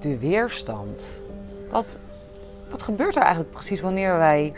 de 0.00 0.18
weerstand. 0.18 1.22
Wat, 1.70 1.98
wat 2.70 2.82
gebeurt 2.82 3.16
er 3.16 3.22
eigenlijk 3.22 3.52
precies 3.52 3.80
wanneer 3.80 4.16
wij 4.16 4.52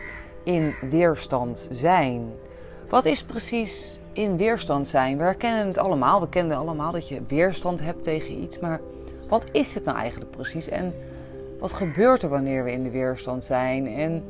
in 0.45 0.75
weerstand 0.91 1.69
zijn? 1.71 2.33
Wat 2.89 3.05
is 3.05 3.23
precies 3.23 3.99
in 4.13 4.37
weerstand 4.37 4.89
zijn? 4.89 5.17
We 5.17 5.23
herkennen 5.23 5.67
het 5.67 5.79
allemaal. 5.79 6.21
We 6.21 6.29
kennen 6.29 6.57
allemaal 6.57 6.93
dat 6.93 7.09
je 7.09 7.23
weerstand 7.29 7.81
hebt 7.81 8.03
tegen 8.03 8.43
iets. 8.43 8.59
Maar 8.59 8.81
wat 9.29 9.45
is 9.53 9.75
het 9.75 9.85
nou 9.85 9.99
eigenlijk 9.99 10.31
precies? 10.31 10.69
En 10.69 10.95
wat 11.59 11.73
gebeurt 11.73 12.23
er 12.23 12.29
wanneer 12.29 12.65
we 12.65 12.73
in 12.73 12.83
de 12.83 12.91
weerstand 12.91 13.45
zijn? 13.45 13.87
En 13.87 14.25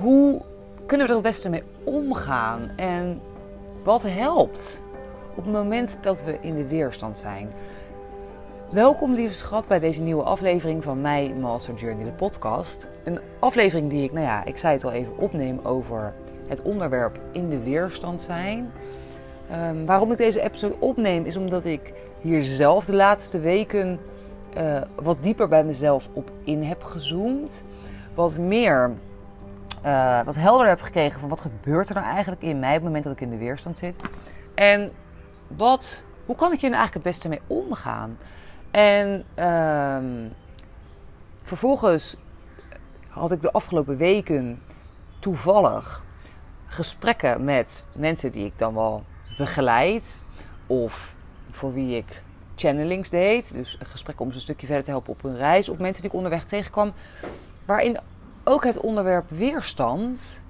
hoe 0.00 0.42
kunnen 0.86 1.06
we 1.06 1.12
er 1.12 1.18
het 1.18 1.28
beste 1.28 1.48
mee 1.48 1.62
omgaan? 1.84 2.70
En 2.76 3.20
wat 3.84 4.02
helpt 4.02 4.82
op 5.30 5.44
het 5.44 5.52
moment 5.52 5.98
dat 6.00 6.24
we 6.24 6.38
in 6.40 6.54
de 6.54 6.66
weerstand 6.66 7.18
zijn? 7.18 7.50
Welkom 8.70 9.12
lieve 9.12 9.34
schat 9.34 9.68
bij 9.68 9.78
deze 9.78 10.02
nieuwe 10.02 10.22
aflevering 10.22 10.82
van 10.82 11.00
My 11.00 11.32
Master 11.40 11.74
Journey, 11.74 12.04
de 12.04 12.10
podcast. 12.10 12.88
Een 13.04 13.20
aflevering 13.40 13.90
die 13.90 14.02
ik, 14.02 14.12
nou 14.12 14.24
ja, 14.26 14.44
ik 14.44 14.58
zei 14.58 14.72
het 14.72 14.84
al 14.84 14.92
even, 14.92 15.18
opneem 15.18 15.60
over 15.62 16.14
het 16.46 16.62
onderwerp 16.62 17.20
in 17.32 17.48
de 17.48 17.58
weerstand 17.58 18.22
zijn. 18.22 18.72
Um, 19.52 19.86
waarom 19.86 20.12
ik 20.12 20.16
deze 20.16 20.40
episode 20.40 20.76
opneem 20.78 21.24
is 21.24 21.36
omdat 21.36 21.64
ik 21.64 21.92
hier 22.20 22.42
zelf 22.42 22.84
de 22.84 22.94
laatste 22.94 23.40
weken 23.40 24.00
uh, 24.58 24.82
wat 24.94 25.22
dieper 25.22 25.48
bij 25.48 25.64
mezelf 25.64 26.08
op 26.12 26.30
in 26.44 26.62
heb 26.62 26.82
gezoomd. 26.82 27.62
Wat 28.14 28.38
meer, 28.38 28.92
uh, 29.84 30.24
wat 30.24 30.34
helder 30.34 30.68
heb 30.68 30.80
gekregen 30.80 31.20
van 31.20 31.28
wat 31.28 31.40
gebeurt 31.40 31.88
er 31.88 31.94
nou 31.94 32.06
eigenlijk 32.06 32.42
in 32.42 32.58
mij 32.58 32.68
op 32.68 32.74
het 32.74 32.84
moment 32.84 33.04
dat 33.04 33.12
ik 33.12 33.20
in 33.20 33.30
de 33.30 33.38
weerstand 33.38 33.78
zit. 33.78 33.96
En 34.54 34.92
wat, 35.56 36.04
hoe 36.24 36.36
kan 36.36 36.52
ik 36.52 36.60
hier 36.60 36.70
nou 36.70 36.82
eigenlijk 36.82 37.06
het 37.06 37.14
beste 37.14 37.28
mee 37.28 37.40
omgaan? 37.64 38.18
En 38.70 39.24
uh, 39.38 40.30
vervolgens 41.42 42.16
had 43.08 43.30
ik 43.30 43.40
de 43.40 43.52
afgelopen 43.52 43.96
weken 43.96 44.62
toevallig 45.18 46.04
gesprekken 46.66 47.44
met 47.44 47.86
mensen 47.98 48.32
die 48.32 48.44
ik 48.46 48.58
dan 48.58 48.74
wel 48.74 49.04
begeleid. 49.38 50.20
Of 50.66 51.14
voor 51.50 51.72
wie 51.72 51.96
ik 51.96 52.22
channelings 52.56 53.10
deed. 53.10 53.54
Dus 53.54 53.76
een 53.80 53.86
gesprek 53.86 54.20
om 54.20 54.28
ze 54.28 54.34
een 54.34 54.40
stukje 54.40 54.66
verder 54.66 54.84
te 54.84 54.90
helpen 54.90 55.12
op 55.12 55.22
hun 55.22 55.36
reis. 55.36 55.68
Op 55.68 55.78
mensen 55.78 56.02
die 56.02 56.10
ik 56.10 56.16
onderweg 56.16 56.44
tegenkwam. 56.44 56.92
Waarin 57.64 57.98
ook 58.44 58.64
het 58.64 58.80
onderwerp 58.80 59.30
weerstand 59.30 60.40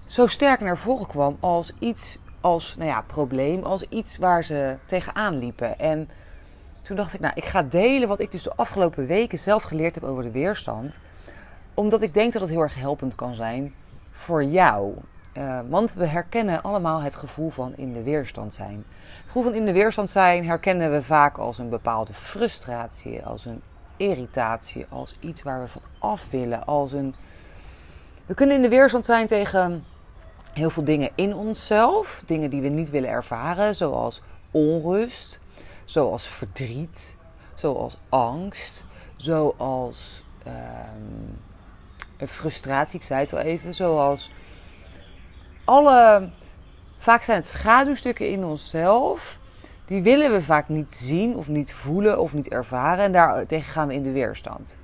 zo 0.00 0.26
sterk 0.26 0.60
naar 0.60 0.78
voren 0.78 1.06
kwam 1.06 1.36
als 1.40 1.72
iets, 1.78 2.18
als 2.40 2.76
nou 2.76 2.90
ja, 2.90 3.02
probleem, 3.02 3.62
als 3.62 3.82
iets 3.88 4.18
waar 4.18 4.44
ze 4.44 4.78
tegenaan 4.86 5.38
liepen. 5.38 5.78
En 5.78 6.08
toen 6.82 6.96
dacht 6.96 7.14
ik, 7.14 7.20
nou, 7.20 7.34
ik 7.36 7.44
ga 7.44 7.62
delen 7.62 8.08
wat 8.08 8.20
ik 8.20 8.30
dus 8.30 8.42
de 8.42 8.56
afgelopen 8.56 9.06
weken 9.06 9.38
zelf 9.38 9.62
geleerd 9.62 9.94
heb 9.94 10.04
over 10.04 10.22
de 10.22 10.30
weerstand. 10.30 10.98
Omdat 11.74 12.02
ik 12.02 12.12
denk 12.12 12.32
dat 12.32 12.42
het 12.42 12.50
heel 12.50 12.60
erg 12.60 12.74
helpend 12.74 13.14
kan 13.14 13.34
zijn 13.34 13.74
voor 14.10 14.44
jou. 14.44 14.94
Uh, 15.36 15.60
want 15.68 15.94
we 15.94 16.06
herkennen 16.06 16.62
allemaal 16.62 17.02
het 17.02 17.16
gevoel 17.16 17.50
van 17.50 17.76
in 17.76 17.92
de 17.92 18.02
weerstand 18.02 18.54
zijn. 18.54 18.84
Het 18.96 19.26
gevoel 19.26 19.42
van 19.42 19.54
in 19.54 19.64
de 19.64 19.72
weerstand 19.72 20.10
zijn 20.10 20.46
herkennen 20.46 20.90
we 20.90 21.02
vaak 21.02 21.38
als 21.38 21.58
een 21.58 21.68
bepaalde 21.68 22.12
frustratie, 22.12 23.24
als 23.24 23.44
een 23.44 23.62
irritatie, 23.96 24.86
als 24.88 25.16
iets 25.20 25.42
waar 25.42 25.60
we 25.60 25.68
van 25.68 25.82
af 25.98 26.26
willen, 26.30 26.64
als 26.66 26.92
een. 26.92 27.14
We 28.26 28.34
kunnen 28.34 28.56
in 28.56 28.62
de 28.62 28.68
weerstand 28.68 29.04
zijn 29.04 29.26
tegen 29.26 29.84
heel 30.52 30.70
veel 30.70 30.84
dingen 30.84 31.10
in 31.14 31.34
onszelf, 31.34 32.22
dingen 32.26 32.50
die 32.50 32.62
we 32.62 32.68
niet 32.68 32.90
willen 32.90 33.10
ervaren, 33.10 33.74
zoals 33.74 34.22
onrust, 34.50 35.40
zoals 35.84 36.26
verdriet, 36.26 37.16
zoals 37.54 37.98
angst, 38.08 38.84
zoals 39.16 40.24
um, 40.46 41.38
frustratie, 42.28 42.98
ik 43.00 43.06
zei 43.06 43.20
het 43.20 43.32
al 43.32 43.38
even, 43.38 43.74
zoals 43.74 44.30
alle, 45.64 46.30
vaak 46.98 47.22
zijn 47.22 47.38
het 47.38 47.48
schaduwstukken 47.48 48.28
in 48.28 48.44
onszelf, 48.44 49.38
die 49.86 50.02
willen 50.02 50.32
we 50.32 50.42
vaak 50.42 50.68
niet 50.68 50.94
zien 50.94 51.36
of 51.36 51.48
niet 51.48 51.72
voelen 51.72 52.20
of 52.20 52.32
niet 52.32 52.48
ervaren 52.48 53.04
en 53.04 53.12
daartegen 53.12 53.72
gaan 53.72 53.88
we 53.88 53.94
in 53.94 54.02
de 54.02 54.12
weerstand. 54.12 54.76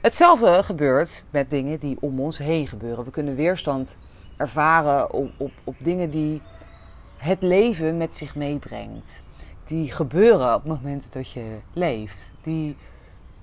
Hetzelfde 0.00 0.62
gebeurt 0.62 1.24
met 1.30 1.50
dingen 1.50 1.78
die 1.78 1.96
om 2.00 2.20
ons 2.20 2.38
heen 2.38 2.66
gebeuren. 2.66 3.04
We 3.04 3.10
kunnen 3.10 3.34
weerstand 3.34 3.96
ervaren 4.36 5.12
op, 5.12 5.30
op, 5.36 5.52
op 5.64 5.74
dingen 5.78 6.10
die 6.10 6.42
het 7.16 7.42
leven 7.42 7.96
met 7.96 8.14
zich 8.14 8.34
meebrengt. 8.34 9.22
Die 9.66 9.92
gebeuren 9.92 10.54
op 10.54 10.62
het 10.62 10.72
moment 10.72 11.12
dat 11.12 11.30
je 11.30 11.56
leeft. 11.72 12.32
Die 12.42 12.76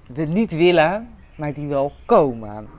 we 0.07 0.23
niet 0.23 0.51
willen, 0.51 1.09
maar 1.35 1.53
die 1.53 1.67
wel 1.67 1.91
komen. 2.05 2.69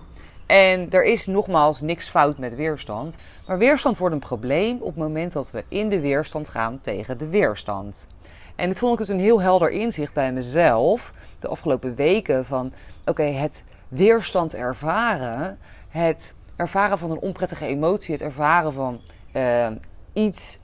En 0.47 0.91
er 0.91 1.05
is 1.05 1.27
nogmaals 1.27 1.81
niks 1.81 2.09
fout 2.09 2.39
met 2.39 2.55
weerstand. 2.55 3.17
Maar 3.47 3.59
weerstand 3.59 3.97
wordt 3.97 4.15
een 4.15 4.21
probleem 4.21 4.77
op 4.77 4.87
het 4.87 4.97
moment 4.97 5.33
dat 5.33 5.51
we 5.51 5.65
in 5.69 5.89
de 5.89 6.01
weerstand 6.01 6.49
gaan 6.49 6.81
tegen 6.81 7.19
de 7.19 7.29
weerstand. 7.29 8.09
En 8.57 8.69
dit 8.69 8.79
vond 8.79 8.93
ik 8.93 8.99
dus 8.99 9.09
een 9.09 9.21
heel 9.21 9.41
helder 9.41 9.71
inzicht 9.71 10.15
bij 10.15 10.33
mezelf 10.33 11.13
de 11.39 11.49
afgelopen 11.49 11.95
weken 11.95 12.45
van 12.45 12.73
oké, 13.05 13.23
het 13.23 13.63
weerstand 13.89 14.55
ervaren, 14.55 15.59
het 15.89 16.35
ervaren 16.57 16.99
van 16.99 17.11
een 17.11 17.19
onprettige 17.21 17.67
emotie, 17.67 18.13
het 18.13 18.23
ervaren 18.23 18.73
van 18.73 19.01
uh, 19.33 19.69
iets 20.13 20.59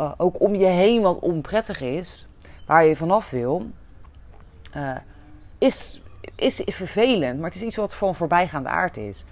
uh, 0.00 0.12
ook 0.16 0.40
om 0.40 0.54
je 0.54 0.66
heen 0.66 1.02
wat 1.02 1.18
onprettig 1.18 1.80
is, 1.80 2.28
waar 2.66 2.84
je 2.84 2.96
vanaf 2.96 3.30
wil, 3.30 3.66
uh, 4.76 4.96
is 5.58 6.00
is 6.36 6.62
vervelend, 6.66 7.36
maar 7.36 7.46
het 7.46 7.54
is 7.54 7.62
iets 7.62 7.76
wat 7.76 7.94
van 7.94 8.14
voorbijgaande 8.14 8.68
aard 8.68 8.96
is. 8.96 9.24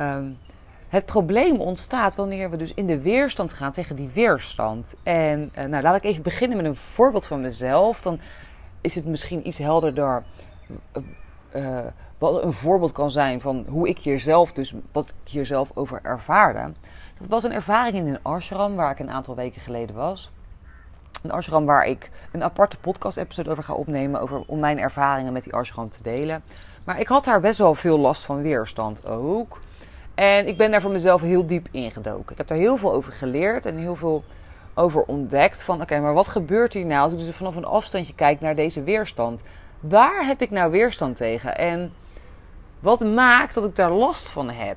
Um, 0.00 0.38
het 0.88 1.06
probleem 1.06 1.60
ontstaat 1.60 2.14
wanneer 2.14 2.50
we 2.50 2.56
dus 2.56 2.74
in 2.74 2.86
de 2.86 3.00
weerstand 3.00 3.52
gaan 3.52 3.72
tegen 3.72 3.96
die 3.96 4.10
weerstand. 4.14 4.94
En 5.02 5.52
uh, 5.58 5.64
nou, 5.64 5.82
laat 5.82 5.96
ik 5.96 6.04
even 6.04 6.22
beginnen 6.22 6.56
met 6.56 6.66
een 6.66 6.76
voorbeeld 6.76 7.26
van 7.26 7.40
mezelf. 7.40 8.00
Dan 8.00 8.20
is 8.80 8.94
het 8.94 9.06
misschien 9.06 9.46
iets 9.46 9.58
helderder 9.58 10.24
wat 12.18 12.42
een 12.42 12.52
voorbeeld 12.52 12.92
kan 12.92 13.10
zijn 13.10 13.40
van 13.40 13.66
hoe 13.68 13.88
ik 13.88 13.98
hier 13.98 14.20
zelf, 14.20 14.52
dus 14.52 14.74
wat 14.92 15.08
ik 15.08 15.30
hier 15.30 15.46
zelf 15.46 15.70
over 15.74 16.00
ervaarde. 16.02 16.72
Dat 17.18 17.28
was 17.28 17.42
een 17.42 17.52
ervaring 17.52 17.96
in 17.96 18.06
een 18.06 18.22
ashram 18.22 18.74
waar 18.74 18.90
ik 18.90 18.98
een 18.98 19.10
aantal 19.10 19.34
weken 19.34 19.60
geleden 19.60 19.96
was. 19.96 20.30
Een 21.22 21.30
ashram 21.30 21.64
waar 21.64 21.86
ik 21.86 22.10
een 22.32 22.42
aparte 22.42 22.76
podcast-episode 22.76 23.50
over 23.50 23.64
ga 23.64 23.74
opnemen. 23.74 24.20
Over, 24.20 24.42
om 24.46 24.58
mijn 24.58 24.78
ervaringen 24.78 25.32
met 25.32 25.44
die 25.44 25.54
ashram 25.54 25.88
te 25.88 26.02
delen. 26.02 26.42
Maar 26.86 27.00
ik 27.00 27.08
had 27.08 27.24
daar 27.24 27.40
best 27.40 27.58
wel 27.58 27.74
veel 27.74 27.98
last 27.98 28.22
van 28.22 28.42
weerstand 28.42 29.06
ook. 29.06 29.60
En 30.14 30.46
ik 30.46 30.56
ben 30.56 30.70
daar 30.70 30.80
voor 30.80 30.90
mezelf 30.90 31.20
heel 31.20 31.46
diep 31.46 31.68
ingedoken. 31.70 32.32
Ik 32.32 32.38
heb 32.38 32.46
daar 32.46 32.58
heel 32.58 32.76
veel 32.76 32.92
over 32.92 33.12
geleerd 33.12 33.66
en 33.66 33.76
heel 33.76 33.96
veel 33.96 34.24
over 34.74 35.02
ontdekt. 35.02 35.62
Van 35.62 35.80
oké, 35.80 36.00
maar 36.00 36.14
wat 36.14 36.28
gebeurt 36.28 36.72
hier 36.72 36.86
nou 36.86 37.02
als 37.02 37.12
ik 37.12 37.18
dus 37.18 37.36
vanaf 37.36 37.56
een 37.56 37.64
afstandje 37.64 38.14
kijk 38.14 38.40
naar 38.40 38.54
deze 38.54 38.82
weerstand? 38.82 39.42
Waar 39.80 40.26
heb 40.26 40.40
ik 40.42 40.50
nou 40.50 40.70
weerstand 40.70 41.16
tegen? 41.16 41.56
En 41.56 41.92
wat 42.80 43.00
maakt 43.00 43.54
dat 43.54 43.64
ik 43.64 43.76
daar 43.76 43.90
last 43.90 44.30
van 44.30 44.50
heb? 44.50 44.76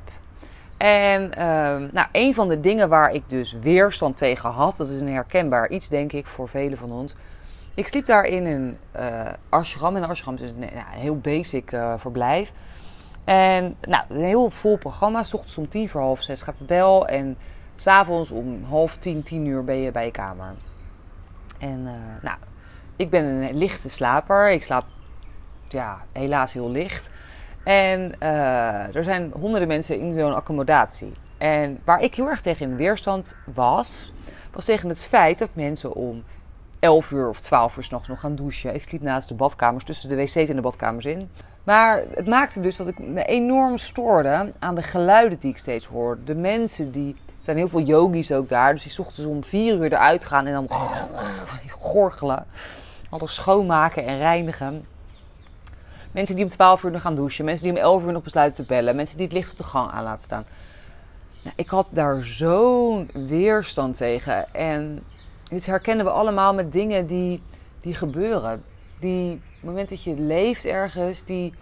En 0.77 1.23
uh, 1.23 1.91
nou, 1.91 2.07
een 2.11 2.33
van 2.33 2.47
de 2.47 2.59
dingen 2.59 2.89
waar 2.89 3.13
ik 3.13 3.29
dus 3.29 3.53
weerstand 3.61 4.17
tegen 4.17 4.49
had, 4.49 4.77
dat 4.77 4.89
is 4.89 5.01
een 5.01 5.13
herkenbaar 5.13 5.69
iets, 5.69 5.87
denk 5.87 6.13
ik, 6.13 6.25
voor 6.25 6.49
velen 6.49 6.77
van 6.77 6.91
ons. 6.91 7.15
Ik 7.75 7.87
sliep 7.87 8.05
daar 8.05 8.25
in 8.25 8.45
een 8.45 8.77
uh, 8.99 9.25
ashram. 9.49 9.95
En 9.95 10.03
een 10.03 10.09
ashram 10.09 10.33
is 10.33 10.39
dus 10.39 10.49
een, 10.49 10.59
nou, 10.59 10.71
een 10.71 10.99
heel 10.99 11.17
basic 11.17 11.71
uh, 11.71 11.93
verblijf. 11.97 12.51
En 13.23 13.75
nou, 13.81 14.03
een 14.09 14.23
heel 14.23 14.49
vol 14.49 14.77
programma. 14.77 15.23
S 15.23 15.33
ochtends 15.33 15.57
om 15.57 15.69
tien 15.69 15.89
voor 15.89 16.01
half 16.01 16.23
zes 16.23 16.41
gaat 16.41 16.57
de 16.57 16.63
bel. 16.63 17.07
En 17.07 17.37
s'avonds 17.75 18.31
om 18.31 18.63
half 18.63 18.97
tien, 18.97 19.23
tien 19.23 19.45
uur 19.45 19.63
ben 19.63 19.77
je 19.77 19.91
bij 19.91 20.05
je 20.05 20.11
kamer. 20.11 20.55
En 21.59 21.79
uh, 21.79 21.91
nou, 22.21 22.37
ik 22.95 23.09
ben 23.09 23.25
een 23.25 23.57
lichte 23.57 23.89
slaper. 23.89 24.51
Ik 24.51 24.63
slaap 24.63 24.85
ja, 25.67 26.01
helaas 26.11 26.53
heel 26.53 26.71
licht. 26.71 27.09
En 27.67 28.15
uh, 28.23 28.95
er 28.95 29.03
zijn 29.03 29.31
honderden 29.39 29.67
mensen 29.67 29.99
in 29.99 30.13
zo'n 30.13 30.35
accommodatie. 30.35 31.11
En 31.37 31.79
waar 31.83 32.01
ik 32.01 32.15
heel 32.15 32.27
erg 32.27 32.41
tegen 32.41 32.69
in 32.69 32.75
weerstand 32.75 33.35
was, 33.53 34.11
was 34.53 34.65
tegen 34.65 34.89
het 34.89 35.05
feit 35.05 35.39
dat 35.39 35.49
mensen 35.53 35.93
om 35.93 36.23
11 36.79 37.11
uur 37.11 37.29
of 37.29 37.39
12 37.39 37.77
uur 37.77 37.83
s'nachts 37.83 38.07
nog 38.07 38.19
gaan 38.19 38.35
douchen. 38.35 38.75
Ik 38.75 38.83
sliep 38.83 39.01
naast 39.01 39.27
de 39.27 39.33
badkamers, 39.33 39.83
tussen 39.83 40.09
de 40.09 40.15
wc's 40.15 40.35
en 40.35 40.55
de 40.55 40.61
badkamers 40.61 41.05
in. 41.05 41.29
Maar 41.63 42.03
het 42.13 42.27
maakte 42.27 42.61
dus 42.61 42.75
dat 42.75 42.87
ik 42.87 42.99
me 42.99 43.23
enorm 43.23 43.77
stoorde 43.77 44.51
aan 44.59 44.75
de 44.75 44.83
geluiden 44.83 45.39
die 45.39 45.51
ik 45.51 45.57
steeds 45.57 45.85
hoorde. 45.85 46.23
De 46.23 46.35
mensen 46.35 46.91
die. 46.91 47.15
Er 47.27 47.53
zijn 47.53 47.57
heel 47.57 47.69
veel 47.69 47.81
yogis 47.81 48.31
ook 48.31 48.49
daar, 48.49 48.73
dus 48.73 48.83
die 48.83 49.05
ochtends 49.05 49.29
om 49.29 49.43
4 49.43 49.75
uur 49.75 49.83
eruit 49.83 50.25
gaan 50.25 50.45
en 50.45 50.53
dan 50.53 50.67
gorgelen. 51.79 52.45
Alles 53.09 53.35
schoonmaken 53.35 54.05
en 54.05 54.17
reinigen. 54.17 54.85
Mensen 56.11 56.35
die 56.35 56.45
om 56.45 56.51
12 56.51 56.83
uur 56.83 56.91
nog 56.91 57.01
gaan 57.01 57.15
douchen. 57.15 57.45
Mensen 57.45 57.63
die 57.63 57.73
om 57.73 57.81
11 57.81 58.03
uur 58.03 58.11
nog 58.11 58.23
besluiten 58.23 58.65
te 58.65 58.73
bellen. 58.73 58.95
Mensen 58.95 59.17
die 59.17 59.25
het 59.25 59.35
licht 59.35 59.51
op 59.51 59.57
de 59.57 59.63
gang 59.63 59.91
aan 59.91 60.03
laten 60.03 60.23
staan. 60.23 60.45
Nou, 61.43 61.55
ik 61.55 61.67
had 61.67 61.87
daar 61.91 62.23
zo'n 62.23 63.09
weerstand 63.13 63.97
tegen. 63.97 64.53
En 64.53 65.03
dit 65.49 65.65
herkennen 65.65 66.05
we 66.05 66.11
allemaal 66.11 66.53
met 66.53 66.71
dingen 66.71 67.07
die, 67.07 67.41
die 67.81 67.93
gebeuren. 67.93 68.63
die 68.99 69.41
moment 69.59 69.89
dat 69.89 70.03
je 70.03 70.19
leeft 70.19 70.65
ergens, 70.65 71.23
die, 71.23 71.53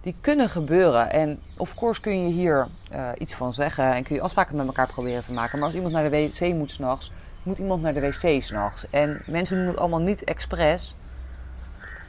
die 0.00 0.14
kunnen 0.20 0.48
gebeuren. 0.48 1.10
En 1.10 1.40
of 1.56 1.74
course 1.74 2.00
kun 2.00 2.22
je 2.22 2.32
hier 2.32 2.66
uh, 2.92 3.10
iets 3.18 3.34
van 3.34 3.54
zeggen 3.54 3.94
en 3.94 4.02
kun 4.02 4.14
je 4.14 4.22
afspraken 4.22 4.56
met 4.56 4.66
elkaar 4.66 4.86
proberen 4.86 5.24
te 5.24 5.32
maken. 5.32 5.58
Maar 5.58 5.66
als 5.66 5.76
iemand 5.76 5.92
naar 5.92 6.10
de 6.10 6.16
wc 6.16 6.54
moet 6.54 6.70
s'nachts, 6.70 7.12
moet 7.42 7.58
iemand 7.58 7.82
naar 7.82 7.94
de 7.94 8.00
wc 8.00 8.42
s'nachts. 8.42 8.86
En 8.90 9.22
mensen 9.26 9.56
doen 9.56 9.66
het 9.66 9.76
allemaal 9.76 10.00
niet 10.00 10.24
expres. 10.24 10.94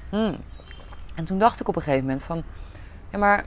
Hmm. 0.10 0.38
En 1.20 1.26
toen 1.26 1.40
dacht 1.40 1.60
ik 1.60 1.68
op 1.68 1.76
een 1.76 1.82
gegeven 1.82 2.06
moment 2.06 2.24
van, 2.24 2.44
ja 3.10 3.18
maar 3.18 3.46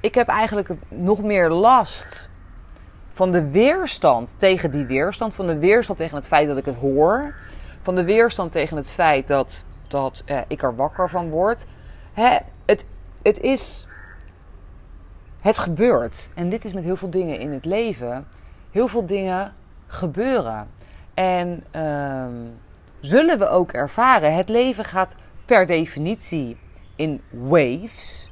ik 0.00 0.14
heb 0.14 0.28
eigenlijk 0.28 0.70
nog 0.88 1.22
meer 1.22 1.50
last 1.50 2.28
van 3.12 3.32
de 3.32 3.50
weerstand 3.50 4.34
tegen 4.38 4.70
die 4.70 4.84
weerstand. 4.84 5.34
Van 5.34 5.46
de 5.46 5.58
weerstand 5.58 5.98
tegen 5.98 6.16
het 6.16 6.26
feit 6.26 6.48
dat 6.48 6.56
ik 6.56 6.64
het 6.64 6.74
hoor. 6.74 7.34
Van 7.82 7.94
de 7.94 8.04
weerstand 8.04 8.52
tegen 8.52 8.76
het 8.76 8.90
feit 8.90 9.26
dat, 9.26 9.64
dat 9.88 10.22
eh, 10.26 10.38
ik 10.48 10.62
er 10.62 10.76
wakker 10.76 11.10
van 11.10 11.30
word. 11.30 11.66
Hè, 12.12 12.38
het, 12.66 12.86
het 13.22 13.40
is. 13.40 13.86
Het 15.40 15.58
gebeurt. 15.58 16.30
En 16.34 16.48
dit 16.48 16.64
is 16.64 16.72
met 16.72 16.84
heel 16.84 16.96
veel 16.96 17.10
dingen 17.10 17.38
in 17.38 17.52
het 17.52 17.64
leven. 17.64 18.26
Heel 18.70 18.88
veel 18.88 19.06
dingen 19.06 19.54
gebeuren. 19.86 20.68
En 21.14 21.64
ehm, 21.70 22.34
zullen 23.00 23.38
we 23.38 23.48
ook 23.48 23.72
ervaren. 23.72 24.34
Het 24.34 24.48
leven 24.48 24.84
gaat 24.84 25.14
per 25.46 25.66
definitie 25.66 26.56
in 26.96 27.20
waves. 27.30 28.30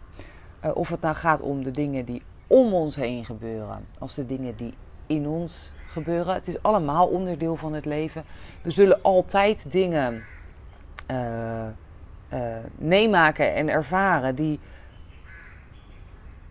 Uh, 0.64 0.76
of 0.76 0.88
het 0.88 1.00
nou 1.00 1.14
gaat 1.14 1.40
om 1.40 1.62
de 1.62 1.70
dingen 1.70 2.04
die 2.04 2.22
om 2.46 2.72
ons 2.72 2.96
heen 2.96 3.24
gebeuren, 3.24 3.86
als 3.98 4.14
de 4.14 4.26
dingen 4.26 4.56
die 4.56 4.74
in 5.06 5.28
ons 5.28 5.72
gebeuren. 5.86 6.34
Het 6.34 6.48
is 6.48 6.62
allemaal 6.62 7.06
onderdeel 7.06 7.56
van 7.56 7.72
het 7.72 7.84
leven. 7.84 8.24
We 8.62 8.70
zullen 8.70 9.02
altijd 9.02 9.72
dingen 9.72 10.24
uh, 11.10 11.66
meemaken 12.74 13.54
en 13.54 13.68
ervaren 13.68 14.34
die 14.34 14.60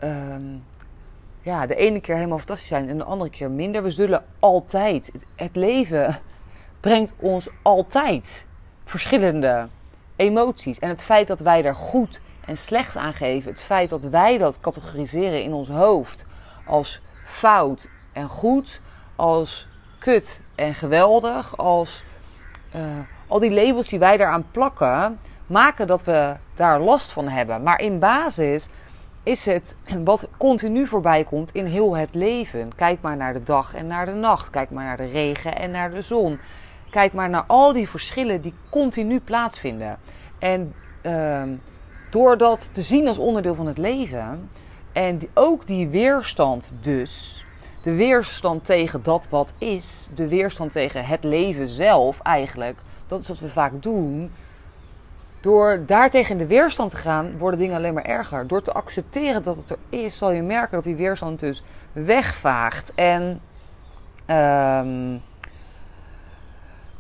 uh, 0.03 0.35
ja, 1.41 1.67
de 1.67 1.75
ene 1.75 2.01
keer 2.01 2.15
helemaal 2.15 2.37
fantastisch 2.37 2.67
zijn 2.67 2.89
en 2.89 2.97
de 2.97 3.03
andere 3.03 3.29
keer 3.29 3.51
minder. 3.51 3.83
We 3.83 3.91
zullen 3.91 4.23
altijd, 4.39 5.11
het 5.35 5.55
leven 5.55 6.19
brengt 6.79 7.13
ons 7.17 7.49
altijd 7.61 8.45
verschillende 8.85 9.67
emoties. 10.21 10.79
En 10.79 10.89
het 10.89 11.03
feit 11.03 11.27
dat 11.27 11.39
wij 11.39 11.63
er 11.63 11.75
goed 11.75 12.21
en 12.45 12.57
slecht 12.57 12.97
aangeven. 12.97 13.49
Het 13.49 13.61
feit 13.61 13.89
dat 13.89 14.03
wij 14.03 14.37
dat 14.37 14.59
categoriseren 14.59 15.43
in 15.43 15.53
ons 15.53 15.67
hoofd 15.67 16.25
als 16.65 17.01
fout 17.25 17.87
en 18.13 18.27
goed, 18.27 18.81
als 19.15 19.67
kut 19.99 20.41
en 20.55 20.73
geweldig, 20.73 21.57
als 21.57 22.03
uh, 22.75 22.81
al 23.27 23.39
die 23.39 23.51
labels 23.51 23.89
die 23.89 23.99
wij 23.99 24.17
daaraan 24.17 24.51
plakken, 24.51 25.19
maken 25.47 25.87
dat 25.87 26.03
we 26.03 26.35
daar 26.55 26.79
last 26.79 27.11
van 27.11 27.27
hebben. 27.27 27.63
Maar 27.63 27.79
in 27.79 27.99
basis 27.99 28.69
is 29.23 29.45
het 29.45 29.77
wat 30.03 30.27
continu 30.37 30.87
voorbij 30.87 31.23
komt 31.23 31.53
in 31.53 31.65
heel 31.65 31.95
het 31.97 32.13
leven. 32.13 32.75
Kijk 32.75 33.01
maar 33.01 33.17
naar 33.17 33.33
de 33.33 33.43
dag 33.43 33.73
en 33.73 33.87
naar 33.87 34.05
de 34.05 34.13
nacht. 34.13 34.49
Kijk 34.49 34.69
maar 34.69 34.83
naar 34.83 34.97
de 34.97 35.09
regen 35.09 35.57
en 35.57 35.71
naar 35.71 35.91
de 35.91 36.01
zon. 36.01 36.39
Kijk 36.91 37.13
maar 37.13 37.29
naar 37.29 37.43
al 37.47 37.73
die 37.73 37.89
verschillen 37.89 38.41
die 38.41 38.53
continu 38.69 39.19
plaatsvinden. 39.19 39.97
En 40.39 40.73
uh, 41.03 41.43
door 42.09 42.37
dat 42.37 42.69
te 42.73 42.81
zien 42.81 43.07
als 43.07 43.17
onderdeel 43.17 43.55
van 43.55 43.67
het 43.67 43.77
leven 43.77 44.49
en 44.91 45.19
ook 45.33 45.67
die 45.67 45.87
weerstand 45.87 46.73
dus, 46.81 47.45
de 47.81 47.95
weerstand 47.95 48.65
tegen 48.65 49.03
dat 49.03 49.27
wat 49.29 49.53
is, 49.57 50.09
de 50.15 50.27
weerstand 50.27 50.71
tegen 50.71 51.05
het 51.05 51.23
leven 51.23 51.67
zelf 51.67 52.19
eigenlijk, 52.21 52.77
dat 53.07 53.21
is 53.21 53.27
wat 53.27 53.39
we 53.39 53.49
vaak 53.49 53.81
doen. 53.81 54.31
Door 55.41 55.83
daartegen 55.85 56.31
in 56.31 56.37
de 56.37 56.47
weerstand 56.47 56.89
te 56.89 56.97
gaan, 56.97 57.37
worden 57.37 57.59
dingen 57.59 57.75
alleen 57.75 57.93
maar 57.93 58.03
erger. 58.03 58.47
Door 58.47 58.61
te 58.61 58.71
accepteren 58.71 59.43
dat 59.43 59.55
het 59.55 59.69
er 59.69 59.77
is, 59.89 60.17
zal 60.17 60.31
je 60.31 60.41
merken 60.41 60.71
dat 60.71 60.83
die 60.83 60.95
weerstand 60.95 61.39
dus 61.39 61.63
wegvaagt. 61.91 62.93
En 62.95 63.41
um, 64.27 65.21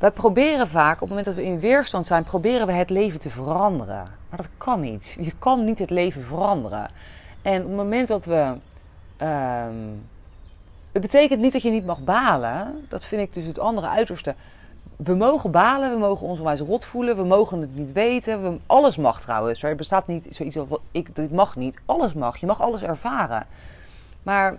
wij 0.01 0.11
proberen 0.11 0.67
vaak, 0.67 0.93
op 0.93 0.99
het 0.99 1.09
moment 1.09 1.25
dat 1.25 1.35
we 1.35 1.43
in 1.43 1.59
weerstand 1.59 2.05
zijn, 2.05 2.23
proberen 2.23 2.67
we 2.67 2.73
het 2.73 2.89
leven 2.89 3.19
te 3.19 3.29
veranderen. 3.29 4.07
Maar 4.29 4.37
dat 4.37 4.49
kan 4.57 4.79
niet. 4.79 5.17
Je 5.19 5.33
kan 5.39 5.65
niet 5.65 5.79
het 5.79 5.89
leven 5.89 6.23
veranderen. 6.23 6.89
En 7.41 7.61
op 7.61 7.67
het 7.67 7.75
moment 7.75 8.07
dat 8.07 8.25
we. 8.25 8.55
Um, 9.17 10.09
het 10.91 11.01
betekent 11.01 11.41
niet 11.41 11.53
dat 11.53 11.61
je 11.61 11.69
niet 11.69 11.85
mag 11.85 12.03
balen. 12.03 12.85
Dat 12.89 13.05
vind 13.05 13.21
ik 13.21 13.33
dus 13.33 13.45
het 13.45 13.59
andere 13.59 13.87
uiterste. 13.87 14.35
We 14.95 15.15
mogen 15.15 15.51
balen, 15.51 15.91
we 15.91 15.97
mogen 15.97 16.27
ons 16.27 16.39
onwijs 16.39 16.59
rot 16.59 16.85
voelen, 16.85 17.15
we 17.15 17.23
mogen 17.23 17.61
het 17.61 17.75
niet 17.75 17.91
weten. 17.91 18.43
We, 18.43 18.57
alles 18.65 18.97
mag 18.97 19.21
trouwens. 19.21 19.63
Er 19.63 19.75
bestaat 19.75 20.07
niet 20.07 20.27
zoiets 20.29 20.57
als 20.57 20.67
ik, 20.91 21.15
dit 21.15 21.31
mag 21.31 21.55
niet. 21.55 21.81
Alles 21.85 22.13
mag. 22.13 22.37
Je 22.37 22.45
mag 22.45 22.61
alles 22.61 22.83
ervaren. 22.83 23.45
Maar 24.23 24.57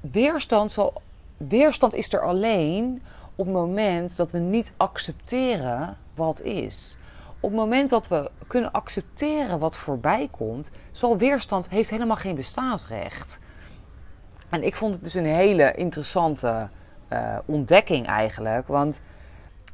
weerstand, 0.00 0.72
zal, 0.72 0.92
weerstand 1.36 1.94
is 1.94 2.12
er 2.12 2.22
alleen 2.22 3.02
op 3.36 3.44
het 3.44 3.54
moment 3.54 4.16
dat 4.16 4.30
we 4.30 4.38
niet 4.38 4.72
accepteren 4.76 5.96
wat 6.14 6.40
is. 6.40 6.98
Op 7.40 7.50
het 7.50 7.58
moment 7.58 7.90
dat 7.90 8.08
we 8.08 8.30
kunnen 8.46 8.72
accepteren 8.72 9.58
wat 9.58 9.76
voorbij 9.76 10.28
komt, 10.30 10.70
zal 10.92 11.16
weerstand 11.16 11.68
heeft 11.68 11.90
helemaal 11.90 12.16
geen 12.16 12.34
bestaansrecht. 12.34 13.38
En 14.48 14.62
ik 14.62 14.76
vond 14.76 14.94
het 14.94 15.02
dus 15.02 15.14
een 15.14 15.26
hele 15.26 15.74
interessante 15.74 16.68
uh, 17.12 17.38
ontdekking 17.44 18.06
eigenlijk. 18.06 18.68
Want 18.68 19.00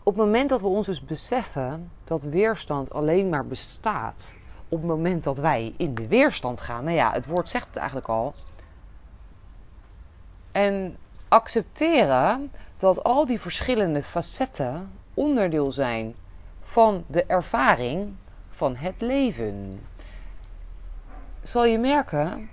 op 0.02 0.16
het 0.16 0.24
moment 0.24 0.48
dat 0.48 0.60
we 0.60 0.66
ons 0.66 0.86
dus 0.86 1.04
beseffen 1.04 1.90
dat 2.04 2.22
weerstand 2.22 2.92
alleen 2.92 3.28
maar 3.28 3.46
bestaat. 3.46 4.32
Op 4.68 4.78
het 4.78 4.86
moment 4.86 5.24
dat 5.24 5.38
wij 5.38 5.74
in 5.76 5.94
de 5.94 6.06
weerstand 6.06 6.60
gaan. 6.60 6.84
Nou 6.84 6.96
ja, 6.96 7.12
het 7.12 7.26
woord 7.26 7.48
zegt 7.48 7.66
het 7.66 7.76
eigenlijk 7.76 8.08
al. 8.08 8.34
En 10.52 10.96
accepteren 11.31 12.53
dat 12.79 13.05
al 13.05 13.27
die 13.27 13.41
verschillende 13.41 14.03
facetten 14.03 14.91
onderdeel 15.15 15.73
zijn 15.73 16.15
van 16.62 17.05
de 17.06 17.25
ervaring 17.25 18.15
van 18.50 18.77
het 18.77 18.94
leven. 18.99 19.81
Zal 21.43 21.65
je 21.65 21.79
merken 21.79 22.49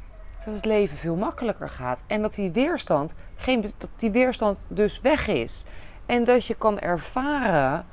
dat 0.45 0.53
het 0.53 0.65
leven 0.65 0.97
veel 0.97 1.15
makkelijker 1.15 1.69
gaat 1.69 2.03
en 2.07 2.21
dat 2.21 2.33
die 2.33 2.51
weerstand, 2.51 3.15
geen, 3.35 3.61
dat 3.61 3.89
die 3.95 4.11
weerstand 4.11 4.65
dus 4.69 5.01
weg 5.01 5.27
is. 5.27 5.65
En 6.05 6.23
dat 6.23 6.45
je 6.45 6.55
kan 6.55 6.79
ervaren 6.79 7.85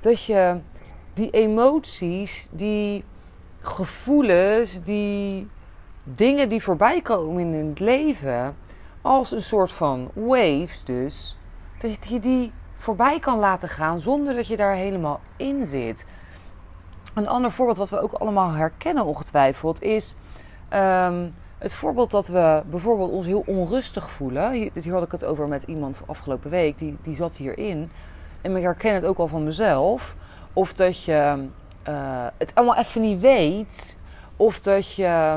dat 0.00 0.24
je 0.24 0.56
die 1.14 1.30
emoties, 1.30 2.48
die 2.50 3.04
gevoelens, 3.60 4.82
die 4.82 5.48
dingen 6.04 6.48
die 6.48 6.62
voorbij 6.62 7.00
komen 7.00 7.54
in 7.54 7.68
het 7.68 7.80
leven, 7.80 8.56
als 9.02 9.32
een 9.32 9.42
soort 9.42 9.70
van 9.70 10.10
waves 10.14 10.84
dus, 10.84 11.36
dat 11.78 12.08
je 12.08 12.20
die 12.20 12.52
voorbij 12.76 13.18
kan 13.18 13.38
laten 13.38 13.68
gaan 13.68 14.00
zonder 14.00 14.34
dat 14.34 14.46
je 14.46 14.56
daar 14.56 14.74
helemaal 14.74 15.20
in 15.36 15.66
zit. 15.66 16.06
Een 17.14 17.28
ander 17.28 17.52
voorbeeld 17.52 17.78
wat 17.78 17.90
we 17.90 18.00
ook 18.00 18.12
allemaal 18.12 18.50
herkennen 18.50 19.04
ongetwijfeld 19.04 19.82
is 19.82 20.16
um, 20.74 21.34
het 21.58 21.74
voorbeeld 21.74 22.10
dat 22.10 22.26
we 22.26 22.62
bijvoorbeeld 22.70 23.10
ons 23.10 23.26
heel 23.26 23.42
onrustig 23.46 24.10
voelen. 24.10 24.52
Hier, 24.52 24.92
had 24.92 25.02
ik 25.02 25.12
het 25.12 25.24
over 25.24 25.48
met 25.48 25.62
iemand 25.62 26.00
afgelopen 26.06 26.50
week, 26.50 26.78
die, 26.78 26.96
die 27.02 27.14
zat 27.14 27.36
hierin. 27.36 27.90
En 28.40 28.56
ik 28.56 28.62
herken 28.62 28.94
het 28.94 29.04
ook 29.04 29.18
al 29.18 29.28
van 29.28 29.44
mezelf. 29.44 30.14
Of 30.52 30.72
dat 30.74 31.04
je 31.04 31.48
uh, 31.88 32.26
het 32.36 32.54
allemaal 32.54 32.76
even 32.76 33.00
niet 33.00 33.20
weet. 33.20 33.98
Of 34.36 34.60
dat 34.60 34.94
je 34.94 35.36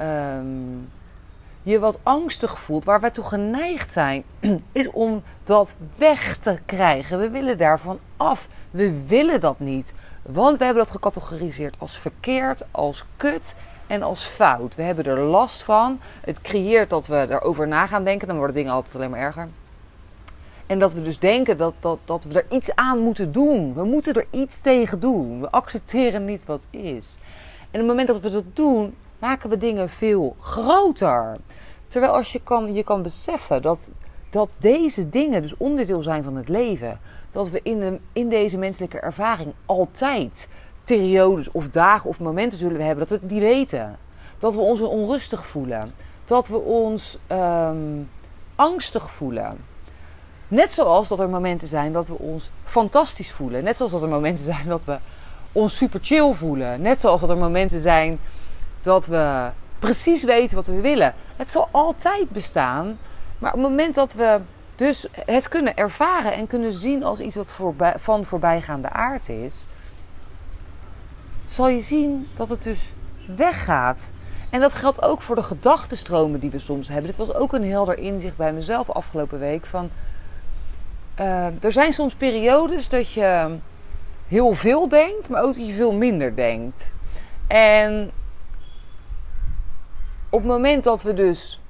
um, 0.00 0.90
je 1.66 1.78
wat 1.78 1.98
angstig 2.02 2.60
voelt, 2.60 2.84
waar 2.84 3.00
wij 3.00 3.10
toe 3.10 3.24
geneigd 3.24 3.92
zijn, 3.92 4.24
is 4.72 4.90
om 4.90 5.22
dat 5.44 5.76
weg 5.96 6.36
te 6.36 6.58
krijgen. 6.66 7.18
We 7.18 7.30
willen 7.30 7.58
daarvan 7.58 7.98
af. 8.16 8.48
We 8.70 9.06
willen 9.06 9.40
dat 9.40 9.58
niet. 9.58 9.94
Want 10.22 10.58
we 10.58 10.64
hebben 10.64 10.82
dat 10.82 10.92
gecategoriseerd 10.92 11.74
als 11.78 11.98
verkeerd, 11.98 12.64
als 12.70 13.04
kut 13.16 13.54
en 13.86 14.02
als 14.02 14.24
fout. 14.24 14.74
We 14.74 14.82
hebben 14.82 15.04
er 15.04 15.18
last 15.18 15.62
van. 15.62 16.00
Het 16.20 16.40
creëert 16.40 16.90
dat 16.90 17.06
we 17.06 17.26
erover 17.30 17.68
na 17.68 17.86
gaan 17.86 18.04
denken. 18.04 18.28
Dan 18.28 18.36
worden 18.36 18.56
dingen 18.56 18.72
altijd 18.72 18.94
alleen 18.94 19.10
maar 19.10 19.20
erger. 19.20 19.48
En 20.66 20.78
dat 20.78 20.92
we 20.92 21.02
dus 21.02 21.18
denken 21.18 21.56
dat, 21.56 21.74
dat, 21.80 21.98
dat 22.04 22.24
we 22.24 22.34
er 22.42 22.56
iets 22.56 22.74
aan 22.74 22.98
moeten 22.98 23.32
doen. 23.32 23.74
We 23.74 23.84
moeten 23.84 24.14
er 24.14 24.26
iets 24.30 24.60
tegen 24.60 25.00
doen. 25.00 25.40
We 25.40 25.50
accepteren 25.50 26.24
niet 26.24 26.44
wat 26.44 26.66
is. 26.70 27.18
En 27.60 27.82
op 27.82 27.86
het 27.86 27.86
moment 27.86 28.06
dat 28.08 28.20
we 28.20 28.30
dat 28.30 28.56
doen, 28.56 28.94
maken 29.18 29.50
we 29.50 29.58
dingen 29.58 29.88
veel 29.88 30.36
groter. 30.40 31.36
Terwijl 31.88 32.12
als 32.12 32.32
je 32.32 32.40
kan, 32.42 32.74
je 32.74 32.82
kan 32.82 33.02
beseffen 33.02 33.62
dat, 33.62 33.90
dat 34.30 34.48
deze 34.58 35.08
dingen 35.08 35.42
dus 35.42 35.56
onderdeel 35.56 36.02
zijn 36.02 36.24
van 36.24 36.36
het 36.36 36.48
leven. 36.48 37.00
Dat 37.30 37.50
we 37.50 37.60
in, 37.62 37.80
de, 37.80 37.98
in 38.12 38.28
deze 38.28 38.58
menselijke 38.58 39.00
ervaring 39.00 39.52
altijd 39.66 40.48
periodes 40.84 41.50
of 41.50 41.68
dagen 41.68 42.10
of 42.10 42.20
momenten 42.20 42.58
zullen 42.58 42.80
hebben 42.80 42.98
dat 42.98 43.08
we 43.08 43.24
het 43.24 43.32
niet 43.32 43.42
weten. 43.42 43.98
Dat 44.38 44.54
we 44.54 44.60
ons 44.60 44.80
onrustig 44.80 45.46
voelen. 45.46 45.90
Dat 46.24 46.48
we 46.48 46.56
ons 46.56 47.18
um, 47.32 48.08
angstig 48.54 49.10
voelen. 49.10 49.56
Net 50.48 50.72
zoals 50.72 51.08
dat 51.08 51.18
er 51.18 51.28
momenten 51.28 51.68
zijn 51.68 51.92
dat 51.92 52.08
we 52.08 52.18
ons 52.18 52.50
fantastisch 52.64 53.32
voelen. 53.32 53.64
Net 53.64 53.76
zoals 53.76 53.92
dat 53.92 54.02
er 54.02 54.08
momenten 54.08 54.44
zijn 54.44 54.68
dat 54.68 54.84
we 54.84 54.98
ons 55.52 55.76
super 55.76 56.00
chill 56.02 56.32
voelen. 56.32 56.82
Net 56.82 57.00
zoals 57.00 57.20
dat 57.20 57.30
er 57.30 57.36
momenten 57.36 57.80
zijn 57.80 58.18
dat 58.86 59.06
we 59.06 59.50
precies 59.78 60.24
weten 60.24 60.56
wat 60.56 60.66
we 60.66 60.80
willen. 60.80 61.14
Het 61.36 61.48
zal 61.48 61.68
altijd 61.70 62.30
bestaan. 62.30 62.98
Maar 63.38 63.52
op 63.52 63.58
het 63.58 63.68
moment 63.68 63.94
dat 63.94 64.12
we 64.12 64.40
dus 64.76 65.06
het 65.12 65.48
kunnen 65.48 65.76
ervaren 65.76 66.32
en 66.32 66.46
kunnen 66.46 66.72
zien 66.72 67.04
als 67.04 67.18
iets 67.18 67.36
wat 67.36 67.56
van 67.96 68.24
voorbijgaande 68.24 68.90
aard 68.90 69.28
is, 69.28 69.66
zal 71.46 71.68
je 71.68 71.80
zien 71.80 72.28
dat 72.34 72.48
het 72.48 72.62
dus 72.62 72.92
weggaat. 73.36 74.12
En 74.50 74.60
dat 74.60 74.74
geldt 74.74 75.02
ook 75.02 75.22
voor 75.22 75.34
de 75.34 75.42
gedachtenstromen 75.42 76.40
die 76.40 76.50
we 76.50 76.58
soms 76.58 76.88
hebben. 76.88 77.06
Dit 77.06 77.26
was 77.26 77.34
ook 77.34 77.52
een 77.52 77.70
helder 77.70 77.98
inzicht 77.98 78.36
bij 78.36 78.52
mezelf 78.52 78.90
afgelopen 78.90 79.38
week. 79.38 79.66
Van, 79.66 79.90
uh, 81.20 81.64
er 81.64 81.72
zijn 81.72 81.92
soms 81.92 82.14
periodes 82.14 82.88
dat 82.88 83.12
je 83.12 83.56
heel 84.28 84.54
veel 84.54 84.88
denkt, 84.88 85.28
maar 85.28 85.42
ook 85.42 85.54
dat 85.54 85.66
je 85.66 85.74
veel 85.74 85.92
minder 85.92 86.36
denkt. 86.36 86.92
En 87.46 88.10
op 90.36 90.42
het 90.42 90.50
moment 90.50 90.84
dat 90.84 91.02
we 91.02 91.14
dus 91.14 91.60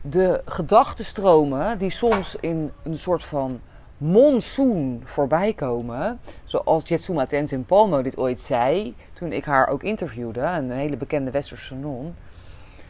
de 0.00 0.42
gedachtenstromen, 0.44 1.78
die 1.78 1.90
soms 1.90 2.36
in 2.40 2.70
een 2.82 2.98
soort 2.98 3.24
van 3.24 3.60
monsoon 3.96 5.02
voorbij 5.04 5.52
komen, 5.52 6.20
zoals 6.44 6.88
Jetsuma 6.88 7.26
Tenzin 7.26 7.64
Palmo 7.64 8.02
dit 8.02 8.16
ooit 8.18 8.40
zei, 8.40 8.94
toen 9.12 9.32
ik 9.32 9.44
haar 9.44 9.68
ook 9.68 9.82
interviewde, 9.82 10.40
een 10.40 10.70
hele 10.70 10.96
bekende 10.96 11.30
westerse 11.30 11.74
non. 11.74 12.14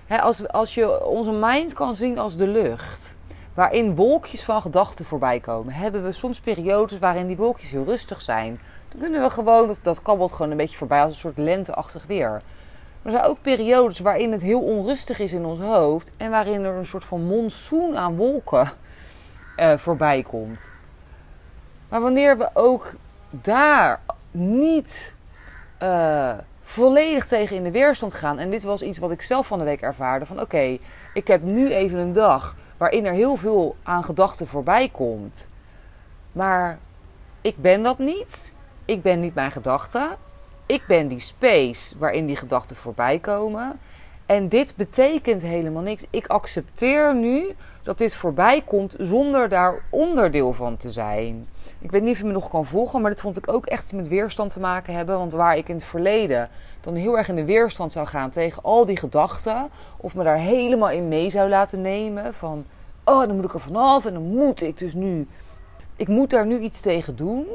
als, 0.09 0.49
als 0.49 0.75
je 0.75 1.05
onze 1.07 1.33
mind 1.33 1.73
kan 1.73 1.95
zien 1.95 2.19
als 2.19 2.37
de 2.37 2.47
lucht, 2.47 3.17
waarin 3.55 3.95
wolkjes 3.95 4.45
van 4.45 4.63
gedachten 4.63 5.05
voorbij 5.05 5.41
komen, 5.41 5.75
hebben 5.75 6.05
we 6.05 6.13
soms 6.13 6.41
periodes 6.41 6.99
waarin 6.99 7.27
die 7.27 7.37
wolkjes 7.37 7.71
heel 7.71 7.85
rustig 7.85 8.23
zijn. 8.23 8.61
Dan 8.91 9.01
kunnen 9.01 9.23
we 9.23 9.31
gewoon, 9.31 9.67
dat, 9.67 9.79
dat 9.83 10.03
kabbelt 10.03 10.33
gewoon 10.33 10.51
een 10.51 10.57
beetje 10.57 10.77
voorbij 10.77 11.01
als 11.01 11.11
een 11.11 11.21
soort 11.21 11.39
lenteachtig 11.39 12.07
weer. 12.07 12.43
Maar 13.03 13.13
er 13.13 13.19
zijn 13.19 13.31
ook 13.31 13.43
periodes 13.43 13.99
waarin 13.99 14.33
het 14.33 14.41
heel 14.41 14.61
onrustig 14.61 15.19
is 15.19 15.33
in 15.33 15.45
ons 15.45 15.61
hoofd 15.61 16.13
en 16.17 16.31
waarin 16.31 16.65
er 16.65 16.75
een 16.75 16.87
soort 16.87 17.05
van 17.05 17.23
monsoon 17.23 17.97
aan 17.97 18.17
wolken 18.17 18.73
uh, 19.57 19.77
voorbij 19.77 20.23
komt. 20.23 20.71
Maar 21.89 22.01
wanneer 22.01 22.39
we 22.39 22.51
ook 22.53 22.93
daar 23.31 24.01
niet 24.31 25.15
uh, 25.83 26.33
volledig 26.63 27.27
tegen 27.27 27.57
in 27.57 27.63
de 27.63 27.71
weerstand 27.71 28.15
gaan, 28.15 28.39
en 28.39 28.51
dit 28.51 28.63
was 28.63 28.83
iets 28.83 28.99
wat 28.99 29.11
ik 29.11 29.23
zelf 29.23 29.47
van 29.47 29.59
de 29.59 29.65
week 29.65 29.81
ervaarde: 29.81 30.27
van 30.27 30.41
oké, 30.41 30.79
ik 31.15 31.27
heb 31.27 31.43
nu 31.43 31.73
even 31.73 31.99
een 31.99 32.13
dag 32.13 32.57
waarin 32.77 33.07
er 33.07 33.13
heel 33.13 33.37
veel 33.37 33.77
aan 33.83 34.05
gedachten 34.05 34.47
voorbij 34.47 34.89
komt. 34.89 35.49
Maar 36.33 36.79
ik 37.41 37.57
ben 37.57 37.83
dat 37.83 37.99
niet. 37.99 38.55
Ik 38.85 39.03
ben 39.03 39.21
niet 39.21 39.35
mijn 39.35 39.53
gedachten. 39.53 40.09
Ik 40.67 40.87
ben 40.87 41.09
die 41.09 41.19
space 41.19 41.99
waarin 41.99 42.27
die 42.27 42.37
gedachten 42.37 42.77
voorbij 42.77 43.19
komen. 43.19 43.81
En 44.27 44.49
dit 44.49 44.77
betekent 44.77 45.43
helemaal 45.43 45.83
niks. 45.83 46.05
Ik 46.11 46.27
accepteer 46.27 47.15
nu 47.15 47.55
dat 47.83 47.99
dit 47.99 48.15
voorbij 48.15 48.63
komt 48.67 48.95
zonder 48.99 49.49
daar 49.49 49.83
onderdeel 49.91 50.53
van 50.53 50.77
te 50.77 50.91
zijn. 50.91 51.47
Ik 51.79 51.91
weet 51.91 52.03
niet 52.03 52.13
of 52.13 52.19
je 52.19 52.25
me 52.25 52.33
nog 52.33 52.49
kan 52.49 52.67
volgen, 52.67 53.01
maar 53.01 53.11
dit 53.11 53.21
vond 53.21 53.37
ik 53.37 53.53
ook 53.53 53.67
echt 53.67 53.93
met 53.93 54.09
weerstand 54.09 54.51
te 54.51 54.61
maken 54.61 54.95
hebben. 54.95 55.19
Want 55.19 55.33
waar 55.33 55.57
ik 55.57 55.69
in 55.69 55.75
het 55.75 55.85
verleden 55.85 56.49
dan 56.81 56.95
heel 56.95 57.19
erg 57.19 57.29
in 57.29 57.37
de 57.37 57.45
weerstand 57.45 57.93
zou 57.93 58.07
gaan 58.07 58.31
tegen 58.31 58.63
al 58.63 58.87
die 58.87 58.97
gedachten, 58.97 59.71
of 59.97 60.15
me 60.15 60.25
daar 60.25 60.39
helemaal 60.39 60.91
in 60.91 61.09
mee 61.09 61.31
zou 61.31 61.49
laten 61.49 61.81
nemen 61.81 62.35
van, 62.35 62.65
oh 63.05 63.21
dan 63.21 63.37
moet 63.37 63.45
ik 63.45 63.55
er 63.55 63.61
vanaf 63.61 64.07
en 64.07 64.13
dan 64.13 64.23
moet 64.23 64.63
ik 64.63 64.79
dus 64.79 64.95
nu, 64.95 65.27
ik 65.97 66.09
moet 66.09 66.31
daar 66.31 66.47
nu 66.47 66.59
iets 66.59 66.81
tegen 66.81 67.17
doen. 67.17 67.47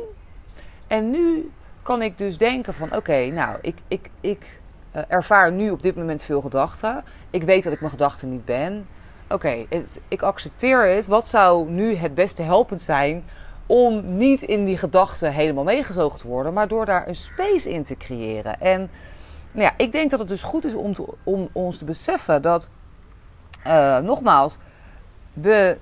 En 0.88 1.10
nu 1.10 1.52
kan 1.88 2.02
ik 2.02 2.18
dus 2.18 2.38
denken 2.38 2.74
van, 2.74 2.96
oké, 2.96 3.26
nou, 3.26 3.58
ik, 3.62 3.76
ik, 3.88 4.10
ik 4.22 4.60
uh, 4.96 5.02
ervaar 5.08 5.52
nu 5.52 5.70
op 5.70 5.82
dit 5.82 5.96
moment 5.96 6.24
veel 6.24 6.42
gedachten. 6.42 7.04
Ik 7.30 7.44
weet 7.44 7.64
dat 7.64 7.74
ik 7.74 7.80
mijn 7.80 7.92
gedachten 7.92 8.32
niet 8.32 8.46
ben. 8.46 8.88
Oké, 9.30 9.66
ik 10.08 10.22
accepteer 10.22 10.88
het. 10.88 11.06
Wat 11.06 11.28
zou 11.28 11.70
nu 11.70 11.96
het 11.96 12.14
beste 12.14 12.42
helpend 12.42 12.82
zijn 12.82 13.24
om 13.66 14.18
niet 14.18 14.42
in 14.42 14.66
die 14.66 14.78
gedachten 14.78 15.34
helemaal 15.34 15.64
meegezogen 15.64 16.20
te 16.20 16.28
worden, 16.28 16.54
maar 16.54 16.68
door 16.68 16.86
daar 16.86 17.08
een 17.08 17.16
space 17.16 17.70
in 17.70 17.84
te 17.84 17.98
creëren? 17.98 18.62
En 18.62 18.90
nou 19.52 19.66
ja, 19.66 19.74
ik 19.78 19.92
denk 19.92 20.10
dat 20.10 20.20
het 20.20 20.28
dus 20.28 20.44
goed 20.44 20.66
is 20.66 20.74
om, 20.74 20.94
te, 20.94 21.06
om 21.24 21.50
ons 21.52 21.78
te 21.78 21.86
beseffen 21.86 22.42
dat, 22.42 22.70
uh, 23.68 23.98
nogmaals, 23.98 24.58
we, 25.34 25.78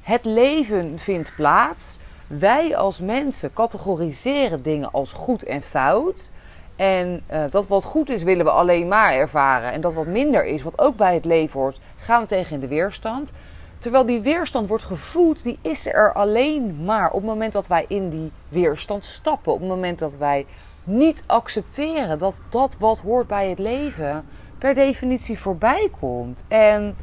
het 0.00 0.24
leven 0.24 0.98
vindt 0.98 1.32
plaats. 1.36 1.98
Wij 2.26 2.76
als 2.76 3.00
mensen 3.00 3.52
categoriseren 3.52 4.62
dingen 4.62 4.92
als 4.92 5.12
goed 5.12 5.42
en 5.42 5.62
fout. 5.62 6.30
En 6.76 7.22
uh, 7.32 7.44
dat 7.50 7.66
wat 7.66 7.84
goed 7.84 8.10
is, 8.10 8.22
willen 8.22 8.44
we 8.44 8.50
alleen 8.50 8.88
maar 8.88 9.14
ervaren. 9.14 9.72
En 9.72 9.80
dat 9.80 9.94
wat 9.94 10.06
minder 10.06 10.46
is, 10.46 10.62
wat 10.62 10.78
ook 10.78 10.96
bij 10.96 11.14
het 11.14 11.24
leven 11.24 11.60
hoort, 11.60 11.80
gaan 11.96 12.20
we 12.20 12.26
tegen 12.26 12.54
in 12.54 12.60
de 12.60 12.68
weerstand. 12.68 13.32
Terwijl 13.78 14.06
die 14.06 14.20
weerstand 14.20 14.68
wordt 14.68 14.84
gevoed, 14.84 15.42
die 15.42 15.58
is 15.62 15.86
er 15.86 16.12
alleen 16.12 16.84
maar 16.84 17.06
op 17.06 17.20
het 17.20 17.30
moment 17.30 17.52
dat 17.52 17.66
wij 17.66 17.84
in 17.88 18.10
die 18.10 18.32
weerstand 18.48 19.04
stappen. 19.04 19.52
Op 19.52 19.58
het 19.58 19.68
moment 19.68 19.98
dat 19.98 20.16
wij 20.16 20.46
niet 20.84 21.22
accepteren 21.26 22.18
dat 22.18 22.34
dat 22.48 22.76
wat 22.78 22.98
hoort 22.98 23.26
bij 23.26 23.48
het 23.48 23.58
leven 23.58 24.24
per 24.58 24.74
definitie 24.74 25.38
voorbij 25.38 25.90
komt. 26.00 26.44
En 26.48 26.96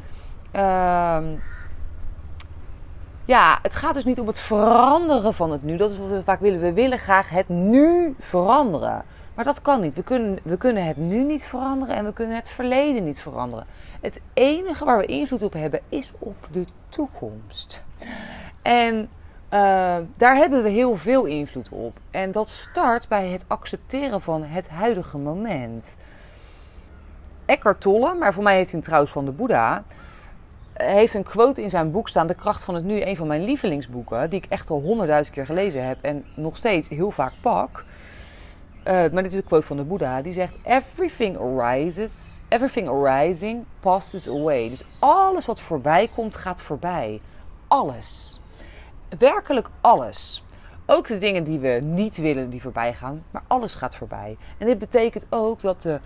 uh, 0.52 1.18
ja, 3.24 3.58
het 3.62 3.76
gaat 3.76 3.94
dus 3.94 4.04
niet 4.04 4.20
om 4.20 4.26
het 4.26 4.40
veranderen 4.40 5.34
van 5.34 5.50
het 5.50 5.62
nu. 5.62 5.76
Dat 5.76 5.90
is 5.90 5.98
wat 5.98 6.08
we 6.08 6.22
vaak 6.24 6.40
willen. 6.40 6.60
We 6.60 6.72
willen 6.72 6.98
graag 6.98 7.28
het 7.28 7.48
nu 7.48 8.14
veranderen. 8.18 9.04
Maar 9.34 9.44
dat 9.44 9.62
kan 9.62 9.80
niet. 9.80 9.94
We 9.94 10.02
kunnen, 10.02 10.38
we 10.42 10.56
kunnen 10.56 10.86
het 10.86 10.96
nu 10.96 11.22
niet 11.22 11.44
veranderen 11.44 11.96
en 11.96 12.04
we 12.04 12.12
kunnen 12.12 12.36
het 12.36 12.50
verleden 12.50 13.04
niet 13.04 13.20
veranderen. 13.20 13.66
Het 14.00 14.20
enige 14.32 14.84
waar 14.84 14.98
we 14.98 15.06
invloed 15.06 15.42
op 15.42 15.52
hebben 15.52 15.80
is 15.88 16.12
op 16.18 16.36
de 16.50 16.64
toekomst. 16.88 17.84
En 18.62 18.94
uh, 18.96 19.96
daar 20.16 20.36
hebben 20.36 20.62
we 20.62 20.68
heel 20.68 20.96
veel 20.96 21.24
invloed 21.24 21.68
op. 21.68 21.98
En 22.10 22.32
dat 22.32 22.48
start 22.48 23.08
bij 23.08 23.28
het 23.28 23.44
accepteren 23.48 24.22
van 24.22 24.42
het 24.44 24.68
huidige 24.68 25.18
moment. 25.18 25.96
Eckhart 27.46 27.80
Tolle, 27.80 28.14
maar 28.14 28.34
voor 28.34 28.42
mij 28.42 28.56
heet 28.56 28.72
hij 28.72 28.80
trouwens 28.80 29.12
van 29.12 29.24
de 29.24 29.30
Boeddha, 29.30 29.84
heeft 30.74 31.14
een 31.14 31.22
quote 31.22 31.62
in 31.62 31.70
zijn 31.70 31.90
boek 31.90 32.08
staan, 32.08 32.26
De 32.26 32.34
kracht 32.34 32.64
van 32.64 32.74
het 32.74 32.84
nu, 32.84 33.02
een 33.02 33.16
van 33.16 33.26
mijn 33.26 33.44
lievelingsboeken, 33.44 34.30
die 34.30 34.42
ik 34.42 34.50
echt 34.50 34.70
al 34.70 34.80
honderdduizend 34.80 35.34
keer 35.34 35.46
gelezen 35.46 35.86
heb 35.86 35.98
en 36.00 36.24
nog 36.34 36.56
steeds 36.56 36.88
heel 36.88 37.10
vaak 37.10 37.32
pak. 37.40 37.84
Uh, 38.78 38.92
maar 38.92 39.22
dit 39.22 39.32
is 39.32 39.34
een 39.34 39.44
quote 39.44 39.66
van 39.66 39.76
de 39.76 39.84
Boeddha. 39.84 40.22
Die 40.22 40.32
zegt: 40.32 40.58
Everything 40.64 41.38
arises, 41.38 42.40
everything 42.48 42.88
arising 42.88 43.64
passes 43.80 44.28
away. 44.28 44.68
Dus 44.68 44.84
alles 44.98 45.46
wat 45.46 45.60
voorbij 45.60 46.10
komt, 46.14 46.36
gaat 46.36 46.62
voorbij. 46.62 47.20
Alles. 47.68 48.40
Werkelijk 49.18 49.68
alles. 49.80 50.44
Ook 50.86 51.06
de 51.06 51.18
dingen 51.18 51.44
die 51.44 51.58
we 51.58 51.80
niet 51.82 52.16
willen, 52.16 52.50
die 52.50 52.62
voorbij 52.62 52.94
gaan. 52.94 53.24
Maar 53.30 53.42
alles 53.46 53.74
gaat 53.74 53.96
voorbij. 53.96 54.36
En 54.58 54.66
dit 54.66 54.78
betekent 54.78 55.26
ook 55.30 55.60
dat 55.60 55.82
de, 55.82 56.00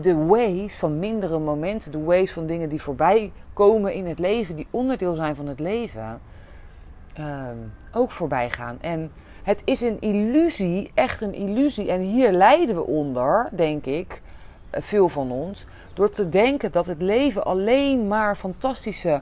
de 0.00 0.16
waves 0.16 0.74
van 0.74 0.98
mindere 0.98 1.38
momenten, 1.38 1.92
de 1.92 2.02
waves 2.02 2.32
van 2.32 2.46
dingen 2.46 2.68
die 2.68 2.82
voorbij 2.82 3.32
komen 3.52 3.92
in 3.94 4.06
het 4.06 4.18
leven, 4.18 4.56
die 4.56 4.66
onderdeel 4.70 5.14
zijn 5.14 5.36
van 5.36 5.46
het 5.46 5.60
leven, 5.60 6.20
uh, 7.18 7.46
ook 7.92 8.10
voorbij 8.10 8.50
gaan. 8.50 8.78
En 8.80 9.10
het 9.42 9.62
is 9.64 9.80
een 9.80 10.00
illusie, 10.00 10.90
echt 10.94 11.20
een 11.20 11.34
illusie. 11.34 11.90
En 11.90 12.00
hier 12.00 12.32
lijden 12.32 12.74
we 12.74 12.86
onder, 12.86 13.48
denk 13.52 13.84
ik, 13.84 14.22
eh, 14.70 14.82
veel 14.82 15.08
van 15.08 15.30
ons, 15.30 15.66
door 15.94 16.10
te 16.10 16.28
denken 16.28 16.72
dat 16.72 16.86
het 16.86 17.02
leven 17.02 17.44
alleen 17.44 18.06
maar 18.08 18.36
fantastische 18.36 19.20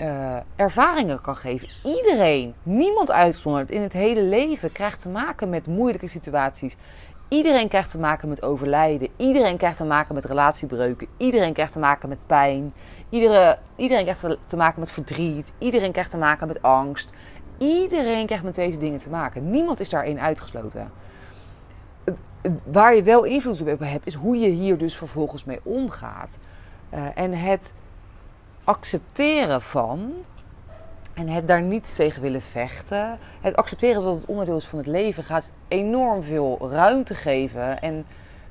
uh, 0.00 0.36
ervaringen 0.56 1.20
kan 1.20 1.36
geven. 1.36 1.68
Iedereen, 1.84 2.54
niemand 2.62 3.10
uitzonderd, 3.10 3.70
in 3.70 3.82
het 3.82 3.92
hele 3.92 4.22
leven 4.22 4.72
krijgt 4.72 5.02
te 5.02 5.08
maken 5.08 5.48
met 5.48 5.66
moeilijke 5.66 6.08
situaties. 6.08 6.76
Iedereen 7.28 7.68
krijgt 7.68 7.90
te 7.90 7.98
maken 7.98 8.28
met 8.28 8.42
overlijden. 8.42 9.08
Iedereen 9.16 9.56
krijgt 9.56 9.76
te 9.76 9.84
maken 9.84 10.14
met 10.14 10.24
relatiebreuken. 10.24 11.06
Iedereen 11.16 11.52
krijgt 11.52 11.72
te 11.72 11.78
maken 11.78 12.08
met 12.08 12.26
pijn. 12.26 12.72
Iedere, 13.08 13.58
iedereen 13.76 14.04
krijgt 14.04 14.26
te 14.46 14.56
maken 14.56 14.80
met 14.80 14.90
verdriet. 14.90 15.52
Iedereen 15.58 15.92
krijgt 15.92 16.10
te 16.10 16.18
maken 16.18 16.46
met 16.46 16.62
angst. 16.62 17.10
Iedereen 17.58 18.26
krijgt 18.26 18.44
met 18.44 18.54
deze 18.54 18.78
dingen 18.78 18.98
te 18.98 19.08
maken. 19.10 19.50
Niemand 19.50 19.80
is 19.80 19.90
daarin 19.90 20.20
uitgesloten. 20.20 20.90
Waar 22.64 22.94
je 22.94 23.02
wel 23.02 23.24
invloed 23.24 23.60
op 23.60 23.78
hebt, 23.78 24.06
is 24.06 24.14
hoe 24.14 24.38
je 24.38 24.48
hier 24.48 24.78
dus 24.78 24.96
vervolgens 24.96 25.44
mee 25.44 25.60
omgaat. 25.62 26.38
Uh, 26.94 27.00
en 27.14 27.32
het 27.32 27.72
accepteren 28.68 29.62
van 29.62 30.12
en 31.14 31.28
het 31.28 31.48
daar 31.48 31.62
niet 31.62 31.94
tegen 31.94 32.22
willen 32.22 32.42
vechten. 32.42 33.18
Het 33.40 33.56
accepteren 33.56 34.02
dat 34.02 34.14
het 34.14 34.24
onderdeel 34.26 34.56
is 34.56 34.66
van 34.66 34.78
het 34.78 34.86
leven 34.86 35.24
gaat 35.24 35.50
enorm 35.68 36.22
veel 36.22 36.70
ruimte 36.70 37.14
geven 37.14 37.80
en 37.80 38.06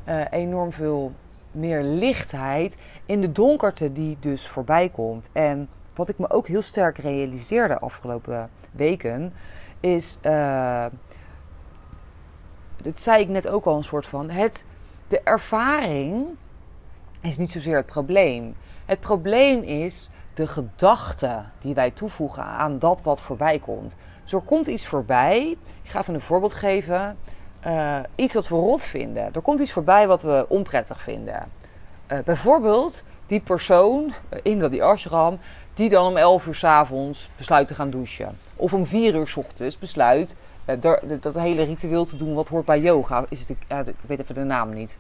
uh, 0.06 0.22
enorm 0.30 0.74
veel 0.74 1.12
meer 1.52 1.84
lichtheid 1.84 2.78
in 3.06 3.22
de 3.22 3.32
donkerte 3.32 3.94
die 3.94 4.18
dus 4.20 4.48
voorbij 4.48 4.90
komt. 4.90 5.30
En 5.34 5.70
wat 5.96 6.10
ik 6.10 6.18
me 6.18 6.30
ook 6.30 6.48
heel 6.48 6.62
sterk 6.62 6.98
realiseerde 6.98 7.80
afgelopen 7.80 8.50
weken, 8.72 9.34
is 9.80 10.20
uh, 10.24 10.86
dat 12.82 13.00
zei 13.00 13.22
ik 13.22 13.30
net 13.30 13.48
ook 13.48 13.66
al 13.66 13.78
een 13.78 13.84
soort 13.84 14.06
van, 14.06 14.30
het, 14.30 14.66
de 15.08 15.22
ervaring 15.24 16.26
is 17.22 17.38
niet 17.38 17.52
zozeer 17.52 17.76
het 17.76 17.86
probleem. 17.86 18.56
Het 18.88 19.00
probleem 19.00 19.62
is 19.62 20.10
de 20.34 20.48
gedachte 20.48 21.44
die 21.60 21.74
wij 21.74 21.92
toevoegen 21.92 22.44
aan 22.44 22.80
dat 22.80 23.02
wat 23.02 23.22
voorbij 23.22 23.60
komt. 23.60 23.96
Dus 24.24 24.34
er 24.34 24.42
komt 24.42 24.68
iets 24.68 24.88
voorbij. 24.88 25.58
Ik 25.84 25.90
ga 25.90 26.00
even 26.00 26.14
een 26.14 26.22
voorbeeld 26.22 26.54
geven. 26.54 27.18
Uh, 27.66 28.00
iets 28.16 28.34
wat 28.34 28.48
we 28.48 28.56
rot 28.56 28.82
vinden. 28.82 29.34
Er 29.34 29.42
komt 29.42 29.60
iets 29.60 29.72
voorbij 29.72 30.08
wat 30.08 30.22
we 30.22 30.46
onprettig 30.50 31.02
vinden. 31.02 31.52
Uh, 32.12 32.20
bijvoorbeeld 32.26 33.04
die 33.26 33.40
persoon 33.40 34.14
in 34.42 34.70
die 34.70 34.84
ashram 34.84 35.40
die 35.74 35.90
dan 35.90 36.06
om 36.06 36.18
11 36.18 36.48
uur 36.48 36.56
s 36.56 36.64
avonds 36.64 37.30
besluit 37.36 37.68
te 37.68 37.76
gaan 37.76 37.90
douchen. 37.90 38.38
Of 38.56 38.74
om 38.74 38.86
4 38.86 39.16
uur 39.16 39.28
s 39.28 39.36
ochtends 39.36 39.80
besluit 39.80 40.36
dat, 40.80 41.02
dat 41.20 41.36
hele 41.36 41.64
ritueel 41.64 42.06
te 42.06 42.18
doen 42.18 42.34
wat 42.34 42.48
hoort 42.48 42.66
bij 42.66 42.80
yoga. 42.80 43.26
Is 43.30 43.50
ik 43.50 43.58
weet 44.08 44.20
even 44.20 44.36
de 44.36 44.44
naam 44.44 44.74
niet. 44.74 44.96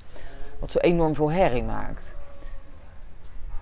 Wat 0.59 0.71
zo 0.71 0.79
enorm 0.79 1.15
veel 1.15 1.31
herring 1.31 1.67
maakt. 1.67 2.15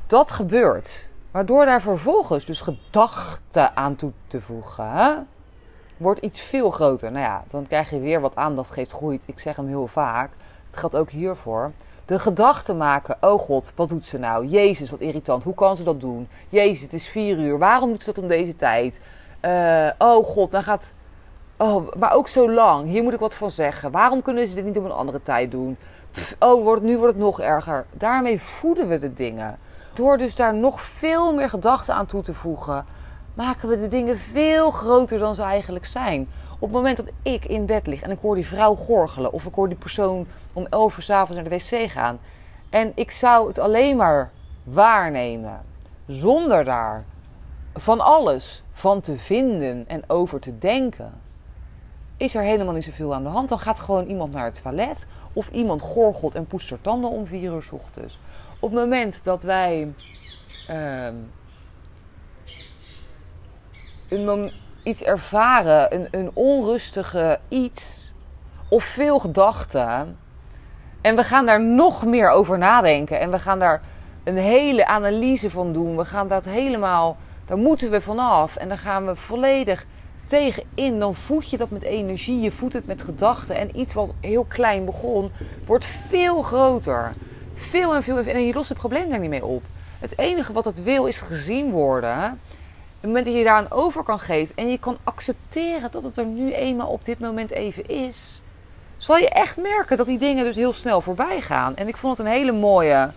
Dat 0.08 0.32
gebeurt. 0.32 1.08
Waardoor 1.32 1.66
daar 1.66 1.82
vervolgens 1.82 2.46
dus 2.46 2.62
gedachten 2.62 3.76
aan 3.76 3.96
toe 3.96 4.12
te 4.28 4.42
voegen, 4.42 5.28
wordt 5.98 6.22
iets 6.22 6.42
veel 6.42 6.70
groter. 6.70 7.12
Nou 7.12 7.24
ja, 7.24 7.44
dan 7.50 7.68
krijg 7.68 7.90
je 7.90 8.00
weer 8.00 8.22
wat 8.22 8.36
aandacht 8.36 8.72
geeft 8.72 8.92
groeit. 8.92 9.24
Ik 9.26 9.40
zeg 9.40 9.56
hem 9.56 9.68
heel 9.68 9.88
vaak. 9.88 10.32
Het 10.68 10.78
geldt 10.78 10.96
ook 10.96 11.10
hiervoor. 11.10 11.72
De 12.06 12.20
gedachten 12.20 12.78
maken. 12.78 13.18
Oh 13.20 13.40
god, 13.40 13.74
wat 13.76 13.90
doet 13.90 14.06
ze 14.06 14.18
nou? 14.18 14.46
Jezus, 14.46 14.90
wat 14.90 15.00
irritant. 15.00 15.44
Hoe 15.44 15.54
kan 15.54 15.76
ze 15.76 15.84
dat 15.84 16.02
doen? 16.02 16.28
Jezus, 16.50 16.82
het 16.82 16.94
is 16.94 17.08
vier 17.08 17.38
uur. 17.38 17.58
Waarom 17.58 17.90
doet 17.90 18.04
ze 18.04 18.14
dat 18.14 18.24
om 18.24 18.28
deze 18.28 18.56
tijd? 18.56 19.00
Uh, 19.42 19.90
oh 19.98 20.26
god, 20.26 20.52
dan 20.52 20.64
gaat. 20.64 20.94
Oh, 21.58 21.94
maar 21.98 22.14
ook 22.14 22.28
zo 22.28 22.52
lang. 22.52 22.88
Hier 22.88 23.04
moet 23.04 23.14
ik 23.14 23.20
wat 23.20 23.36
van 23.36 23.52
zeggen. 23.52 23.92
Waarom 23.92 24.22
kunnen 24.22 24.48
ze 24.48 24.56
dit 24.56 24.66
niet 24.66 24.78
op 24.78 24.84
een 24.84 24.92
andere 24.92 25.22
tijd 25.22 25.52
doen? 25.52 25.78
Oh, 26.40 26.64
wordt, 26.64 26.84
nu 26.84 26.98
wordt 26.98 27.14
het 27.14 27.24
nog 27.24 27.42
erger. 27.42 27.86
Daarmee 27.92 28.42
voeden 28.42 28.88
we 28.88 29.00
de 29.00 29.14
dingen. 29.14 29.60
Door 29.96 30.18
dus 30.18 30.36
daar 30.36 30.56
nog 30.56 30.82
veel 30.82 31.34
meer 31.34 31.50
gedachten 31.50 31.96
aan 31.96 32.06
toe 32.06 32.22
te 32.22 32.34
voegen, 32.34 32.86
maken 33.34 33.70
we 33.70 33.80
de 33.80 33.88
dingen 33.88 34.18
veel 34.18 34.72
groter 34.72 35.20
dan 35.20 35.36
ze 35.36 35.42
eigenlijk 35.42 35.86
zijn. 35.86 36.28
Op 36.54 36.62
het 36.62 36.72
moment 36.72 36.98
dat 36.98 37.10
ik 37.22 37.46
in 37.46 37.66
bed 37.66 37.88
lig 37.88 38.02
en 38.02 38.12
ik 38.12 38.20
hoor 38.22 38.36
die 38.36 38.48
vrouw 38.48 38.76
gorgelen, 38.76 39.32
of 39.32 39.46
ik 39.46 39.56
hoor 39.56 39.68
die 39.68 39.78
persoon 39.78 40.28
om 40.54 40.68
11 40.70 40.98
uur 40.98 41.04
s'avonds 41.04 41.36
naar 41.36 41.50
de 41.50 41.50
wc 41.50 41.92
gaan, 41.92 42.20
en 42.70 42.92
ik 42.96 43.12
zou 43.12 43.48
het 43.48 43.60
alleen 43.60 43.96
maar 43.96 44.32
waarnemen, 44.64 45.62
zonder 46.08 46.64
daar 46.64 47.04
van 47.74 48.00
alles 48.00 48.64
van 48.74 49.02
te 49.02 49.18
vinden 49.18 49.84
en 49.88 50.04
over 50.08 50.40
te 50.40 50.58
denken, 50.58 51.14
is 52.18 52.36
er 52.36 52.44
helemaal 52.44 52.74
niet 52.74 52.84
zoveel 52.84 53.14
aan 53.14 53.24
de 53.24 53.30
hand. 53.30 53.50
Dan 53.50 53.60
gaat 53.60 53.80
gewoon 53.80 54.06
iemand 54.06 54.34
naar 54.34 54.46
het 54.46 54.62
toilet, 54.62 55.06
of 55.34 55.50
iemand 55.50 55.82
gorgelt 55.82 56.36
en 56.36 56.48
poetst 56.48 56.72
er 56.72 56.82
tanden 56.82 57.10
om 57.10 57.28
4 57.28 57.54
uur 57.54 57.64
s 57.64 57.72
ochtends 57.72 58.20
op 58.60 58.72
het 58.72 58.80
moment 58.80 59.24
dat 59.24 59.44
wij 59.44 59.94
een, 64.10 64.52
iets 64.84 65.04
ervaren, 65.04 65.96
een, 65.96 66.08
een 66.12 66.32
onrustige 66.34 67.40
iets 67.50 68.12
of 68.70 68.84
veel 68.84 69.20
gedachten, 69.20 70.18
en 71.02 71.16
we 71.16 71.24
gaan 71.24 71.46
daar 71.46 71.64
nog 71.64 72.06
meer 72.06 72.30
over 72.30 72.58
nadenken 72.58 73.20
en 73.20 73.32
we 73.32 73.40
gaan 73.40 73.60
daar 73.60 73.82
een 74.24 74.38
hele 74.38 74.86
analyse 74.86 75.50
van 75.50 75.74
doen, 75.74 75.98
we 75.98 76.06
gaan 76.06 76.28
dat 76.28 76.46
helemaal, 76.46 77.18
daar 77.46 77.58
moeten 77.58 77.92
we 77.92 78.02
vanaf 78.02 78.56
en 78.56 78.68
dan 78.68 78.78
gaan 78.78 79.06
we 79.06 79.16
volledig 79.16 79.86
tegenin, 80.26 81.00
dan 81.00 81.16
voed 81.16 81.50
je 81.50 81.58
dat 81.58 81.70
met 81.70 81.84
energie, 81.84 82.40
je 82.40 82.52
voedt 82.52 82.74
het 82.74 82.88
met 82.88 83.02
gedachten 83.02 83.56
en 83.56 83.80
iets 83.80 83.94
wat 83.94 84.14
heel 84.20 84.44
klein 84.44 84.86
begon, 84.86 85.32
wordt 85.66 85.86
veel 85.86 86.42
groter 86.42 87.14
veel 87.56 87.96
en 87.96 88.04
veel. 88.04 88.18
En 88.18 88.46
je 88.46 88.54
lost 88.54 88.70
het 88.70 88.78
probleem 88.78 89.10
daar 89.10 89.20
niet 89.20 89.30
mee 89.30 89.46
op. 89.46 89.64
Het 90.00 90.18
enige 90.18 90.54
wat 90.54 90.66
het 90.66 90.84
wil 90.84 91.06
is 91.06 91.22
gezien 91.22 91.72
worden. 91.72 92.40
Het 93.00 93.14
moment 93.14 93.26
dat 93.26 93.36
je 93.36 93.44
daar 93.44 93.56
aan 93.56 93.72
over 93.72 94.04
kan 94.04 94.20
geven 94.20 94.56
en 94.56 94.70
je 94.70 94.80
kan 94.80 94.98
accepteren 95.04 95.92
dat 95.92 96.04
het 96.04 96.18
er 96.18 96.26
nu 96.26 96.54
eenmaal 96.54 96.88
op 96.88 97.06
dit 97.06 97.20
moment 97.20 97.52
even 97.52 97.88
is, 97.88 98.42
zal 98.98 99.18
je 99.18 99.30
echt 99.30 99.58
merken 99.58 99.98
dat 99.98 100.06
die 100.06 100.18
dingen 100.18 100.44
dus 100.44 100.56
heel 100.56 100.74
snel 100.74 101.02
voorbij 101.02 101.42
gaan. 101.42 101.76
En 101.76 101.88
ik 101.88 101.98
vond 101.98 102.18
het 102.18 102.26
een 102.26 102.34
hele 102.34 102.52
mooie 102.52 103.12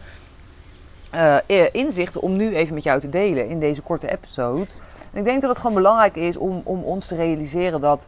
uh, 1.14 1.38
inzicht 1.72 2.18
om 2.18 2.36
nu 2.36 2.54
even 2.56 2.74
met 2.74 2.82
jou 2.82 3.00
te 3.00 3.08
delen 3.08 3.48
in 3.48 3.60
deze 3.60 3.82
korte 3.82 4.10
episode. 4.10 4.70
En 5.12 5.18
ik 5.18 5.24
denk 5.24 5.40
dat 5.40 5.50
het 5.50 5.58
gewoon 5.58 5.76
belangrijk 5.76 6.16
is 6.16 6.36
om, 6.36 6.60
om 6.64 6.82
ons 6.82 7.06
te 7.06 7.14
realiseren 7.14 7.80
dat 7.80 8.06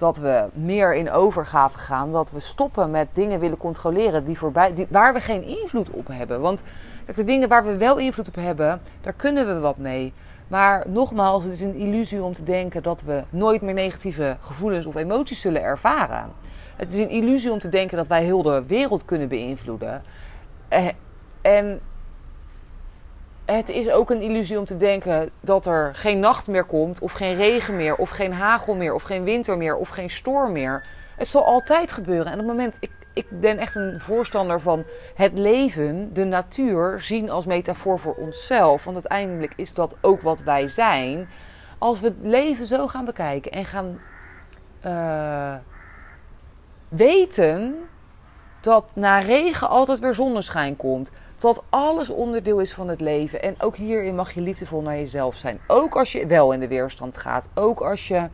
dat 0.00 0.16
we 0.16 0.48
meer 0.52 0.94
in 0.94 1.10
overgave 1.10 1.78
gaan. 1.78 2.12
Dat 2.12 2.30
we 2.30 2.40
stoppen 2.40 2.90
met 2.90 3.08
dingen 3.12 3.40
willen 3.40 3.56
controleren 3.56 4.24
die 4.24 4.38
voorbij, 4.38 4.74
die, 4.74 4.86
waar 4.90 5.12
we 5.12 5.20
geen 5.20 5.42
invloed 5.42 5.90
op 5.90 6.06
hebben. 6.06 6.40
Want 6.40 6.62
kijk, 7.04 7.16
de 7.16 7.24
dingen 7.24 7.48
waar 7.48 7.64
we 7.64 7.76
wel 7.76 7.98
invloed 7.98 8.28
op 8.28 8.34
hebben, 8.34 8.80
daar 9.00 9.12
kunnen 9.12 9.46
we 9.46 9.60
wat 9.60 9.76
mee. 9.76 10.12
Maar 10.48 10.84
nogmaals, 10.88 11.44
het 11.44 11.52
is 11.52 11.60
een 11.60 11.74
illusie 11.74 12.22
om 12.22 12.32
te 12.32 12.42
denken 12.42 12.82
dat 12.82 13.02
we 13.02 13.22
nooit 13.30 13.62
meer 13.62 13.74
negatieve 13.74 14.36
gevoelens 14.40 14.86
of 14.86 14.94
emoties 14.94 15.40
zullen 15.40 15.62
ervaren. 15.62 16.32
Het 16.76 16.92
is 16.92 17.02
een 17.02 17.10
illusie 17.10 17.50
om 17.52 17.58
te 17.58 17.68
denken 17.68 17.96
dat 17.96 18.06
wij 18.06 18.24
heel 18.24 18.42
de 18.42 18.64
wereld 18.66 19.04
kunnen 19.04 19.28
beïnvloeden. 19.28 20.02
Eh, 20.68 20.86
en 21.40 21.80
het 23.56 23.68
is 23.68 23.90
ook 23.90 24.10
een 24.10 24.20
illusie 24.20 24.58
om 24.58 24.64
te 24.64 24.76
denken 24.76 25.30
dat 25.40 25.66
er 25.66 25.94
geen 25.94 26.20
nacht 26.20 26.48
meer 26.48 26.64
komt, 26.64 27.00
of 27.00 27.12
geen 27.12 27.34
regen 27.34 27.76
meer, 27.76 27.96
of 27.96 28.10
geen 28.10 28.32
hagel 28.32 28.74
meer, 28.74 28.94
of 28.94 29.02
geen 29.02 29.24
winter 29.24 29.56
meer, 29.56 29.76
of 29.76 29.88
geen 29.88 30.10
storm 30.10 30.52
meer. 30.52 30.84
Het 31.16 31.28
zal 31.28 31.44
altijd 31.44 31.92
gebeuren. 31.92 32.26
En 32.26 32.32
op 32.32 32.38
het 32.38 32.46
moment, 32.46 32.74
ik, 32.80 32.90
ik 33.14 33.26
ben 33.40 33.58
echt 33.58 33.74
een 33.74 34.00
voorstander 34.00 34.60
van 34.60 34.84
het 35.14 35.38
leven, 35.38 36.14
de 36.14 36.24
natuur, 36.24 37.00
zien 37.00 37.30
als 37.30 37.46
metafoor 37.46 37.98
voor 37.98 38.14
onszelf. 38.14 38.84
Want 38.84 38.96
uiteindelijk 38.96 39.52
is 39.56 39.74
dat 39.74 39.96
ook 40.00 40.20
wat 40.20 40.40
wij 40.40 40.68
zijn. 40.68 41.28
Als 41.78 42.00
we 42.00 42.06
het 42.06 42.16
leven 42.22 42.66
zo 42.66 42.86
gaan 42.86 43.04
bekijken 43.04 43.52
en 43.52 43.64
gaan 43.64 44.00
uh, 44.86 45.54
weten 46.88 47.74
dat 48.60 48.84
na 48.92 49.18
regen 49.18 49.68
altijd 49.68 49.98
weer 49.98 50.14
zonneschijn 50.14 50.76
komt 50.76 51.10
dat 51.40 51.62
alles 51.68 52.10
onderdeel 52.10 52.58
is 52.58 52.72
van 52.72 52.88
het 52.88 53.00
leven. 53.00 53.42
En 53.42 53.54
ook 53.58 53.76
hierin 53.76 54.14
mag 54.14 54.32
je 54.32 54.40
liefdevol 54.40 54.80
naar 54.80 54.96
jezelf 54.96 55.36
zijn. 55.36 55.60
Ook 55.66 55.96
als 55.96 56.12
je 56.12 56.26
wel 56.26 56.52
in 56.52 56.60
de 56.60 56.68
weerstand 56.68 57.16
gaat. 57.16 57.48
Ook 57.54 57.80
als 57.80 58.08
je 58.08 58.28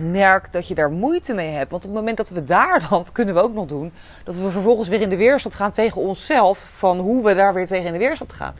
merkt 0.00 0.52
dat 0.52 0.68
je 0.68 0.74
daar 0.74 0.90
moeite 0.90 1.34
mee 1.34 1.50
hebt. 1.50 1.70
Want 1.70 1.84
op 1.84 1.90
het 1.90 1.98
moment 1.98 2.16
dat 2.16 2.28
we 2.28 2.44
daar 2.44 2.84
dan, 2.90 3.06
kunnen 3.12 3.34
we 3.34 3.42
ook 3.42 3.54
nog 3.54 3.66
doen, 3.66 3.92
dat 4.24 4.34
we 4.34 4.50
vervolgens 4.50 4.88
weer 4.88 5.00
in 5.00 5.08
de 5.08 5.16
weerstand 5.16 5.54
gaan 5.54 5.72
tegen 5.72 6.00
onszelf. 6.00 6.58
Van 6.58 6.98
hoe 6.98 7.24
we 7.24 7.34
daar 7.34 7.54
weer 7.54 7.66
tegen 7.66 7.86
in 7.86 7.92
de 7.92 7.98
weerstand 7.98 8.32
gaan. 8.32 8.54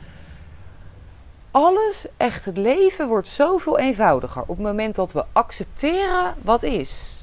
Alles, 1.51 2.07
echt 2.17 2.45
het 2.45 2.57
leven 2.57 3.09
wordt 3.09 3.29
zoveel 3.29 3.79
eenvoudiger 3.79 4.43
op 4.43 4.49
het 4.49 4.59
moment 4.59 4.95
dat 4.95 5.13
we 5.13 5.25
accepteren 5.33 6.35
wat 6.43 6.63
is 6.63 7.20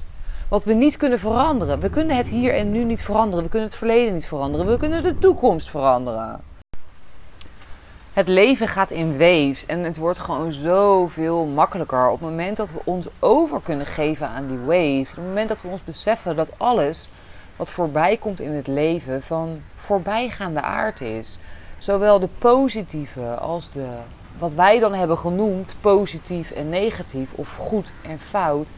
wat 0.48 0.64
we 0.64 0.72
niet 0.72 0.96
kunnen 0.96 1.18
veranderen. 1.18 1.80
We 1.80 1.90
kunnen 1.90 2.16
het 2.16 2.28
hier 2.28 2.54
en 2.54 2.72
nu 2.72 2.84
niet 2.84 3.02
veranderen. 3.02 3.44
We 3.44 3.50
kunnen 3.50 3.68
het 3.68 3.78
verleden 3.78 4.14
niet 4.14 4.26
veranderen. 4.26 4.66
We 4.66 4.76
kunnen 4.76 5.02
de 5.02 5.18
toekomst 5.18 5.70
veranderen. 5.70 6.40
Het 8.12 8.28
leven 8.28 8.68
gaat 8.68 8.90
in 8.90 9.18
waves 9.18 9.66
en 9.66 9.84
het 9.84 9.96
wordt 9.96 10.18
gewoon 10.18 10.52
zoveel 10.52 11.44
makkelijker 11.44 12.08
op 12.08 12.20
het 12.20 12.28
moment 12.28 12.56
dat 12.56 12.72
we 12.72 12.80
ons 12.84 13.06
over 13.18 13.60
kunnen 13.62 13.86
geven 13.86 14.28
aan 14.28 14.46
die 14.46 14.58
waves. 14.58 15.10
Op 15.10 15.16
het 15.16 15.26
moment 15.26 15.48
dat 15.48 15.62
we 15.62 15.68
ons 15.68 15.84
beseffen 15.84 16.36
dat 16.36 16.50
alles 16.56 17.10
wat 17.56 17.70
voorbij 17.70 18.16
komt 18.16 18.40
in 18.40 18.52
het 18.52 18.66
leven 18.66 19.22
van 19.22 19.60
voorbijgaande 19.76 20.60
aard 20.60 21.00
is. 21.00 21.38
Zowel 21.78 22.18
de 22.18 22.28
positieve 22.38 23.36
als 23.36 23.70
de, 23.70 23.86
wat 24.38 24.54
wij 24.54 24.78
dan 24.78 24.94
hebben 24.94 25.18
genoemd, 25.18 25.76
positief 25.80 26.50
en 26.50 26.68
negatief 26.68 27.28
of 27.34 27.54
goed 27.56 27.92
en 28.02 28.18
fout 28.18 28.70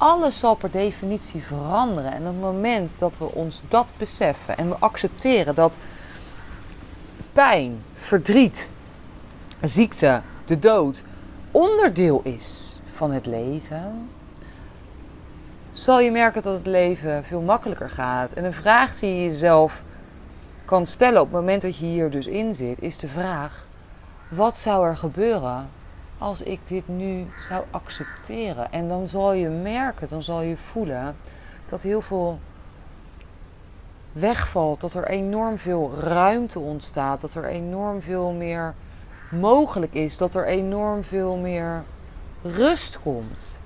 alles 0.00 0.38
zal 0.38 0.54
per 0.54 0.70
definitie 0.70 1.42
veranderen. 1.42 2.12
En 2.12 2.20
op 2.20 2.26
het 2.26 2.40
moment 2.40 2.96
dat 2.98 3.18
we 3.18 3.24
ons 3.24 3.62
dat 3.68 3.92
beseffen 3.96 4.58
en 4.58 4.68
we 4.68 4.76
accepteren 4.78 5.54
dat 5.54 5.76
pijn, 7.32 7.82
verdriet, 7.94 8.70
ziekte, 9.62 10.20
de 10.44 10.58
dood 10.58 11.02
onderdeel 11.50 12.20
is 12.24 12.80
van 12.94 13.12
het 13.12 13.26
leven, 13.26 14.08
zal 15.70 16.00
je 16.00 16.10
merken 16.10 16.42
dat 16.42 16.56
het 16.56 16.66
leven 16.66 17.24
veel 17.24 17.40
makkelijker 17.40 17.90
gaat. 17.90 18.32
En 18.32 18.44
een 18.44 18.52
vraag 18.52 18.98
die 18.98 19.14
je 19.14 19.24
jezelf 19.24 19.82
kan 20.64 20.86
stellen 20.86 21.20
op 21.20 21.26
het 21.26 21.40
moment 21.40 21.62
dat 21.62 21.76
je 21.76 21.86
hier 21.86 22.10
dus 22.10 22.26
in 22.26 22.54
zit, 22.54 22.82
is 22.82 22.98
de 22.98 23.08
vraag: 23.08 23.66
wat 24.28 24.56
zou 24.56 24.86
er 24.86 24.96
gebeuren 24.96 25.68
als 26.20 26.42
ik 26.42 26.60
dit 26.64 26.88
nu 26.88 27.26
zou 27.36 27.64
accepteren. 27.70 28.72
En 28.72 28.88
dan 28.88 29.06
zal 29.06 29.32
je 29.32 29.48
merken, 29.48 30.08
dan 30.08 30.22
zal 30.22 30.40
je 30.40 30.56
voelen 30.56 31.16
dat 31.68 31.82
heel 31.82 32.00
veel 32.00 32.38
wegvalt. 34.12 34.80
Dat 34.80 34.94
er 34.94 35.08
enorm 35.08 35.58
veel 35.58 35.94
ruimte 35.94 36.58
ontstaat. 36.58 37.20
Dat 37.20 37.34
er 37.34 37.44
enorm 37.44 38.02
veel 38.02 38.32
meer 38.32 38.74
mogelijk 39.30 39.94
is. 39.94 40.16
Dat 40.16 40.34
er 40.34 40.46
enorm 40.46 41.04
veel 41.04 41.36
meer 41.36 41.82
rust 42.42 43.00
komt. 43.00 43.60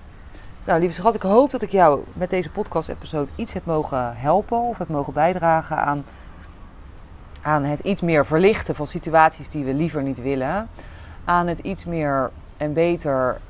Nou, 0.66 0.80
lieve 0.80 0.94
schat, 0.94 1.14
ik 1.14 1.22
hoop 1.22 1.50
dat 1.50 1.62
ik 1.62 1.70
jou 1.70 2.04
met 2.12 2.30
deze 2.30 2.50
podcast-episode 2.50 3.30
iets 3.36 3.52
heb 3.52 3.64
mogen 3.64 4.16
helpen 4.16 4.58
of 4.58 4.78
heb 4.78 4.88
mogen 4.88 5.12
bijdragen 5.12 5.76
aan, 5.76 6.04
aan 7.42 7.64
het 7.64 7.80
iets 7.80 8.00
meer 8.00 8.26
verlichten 8.26 8.74
van 8.74 8.86
situaties 8.86 9.48
die 9.48 9.64
we 9.64 9.74
liever 9.74 10.02
niet 10.02 10.22
willen. 10.22 10.68
Aan 11.24 11.46
het 11.46 11.58
iets 11.58 11.84
meer 11.84 12.30
en 12.64 12.72
beter 12.72 13.40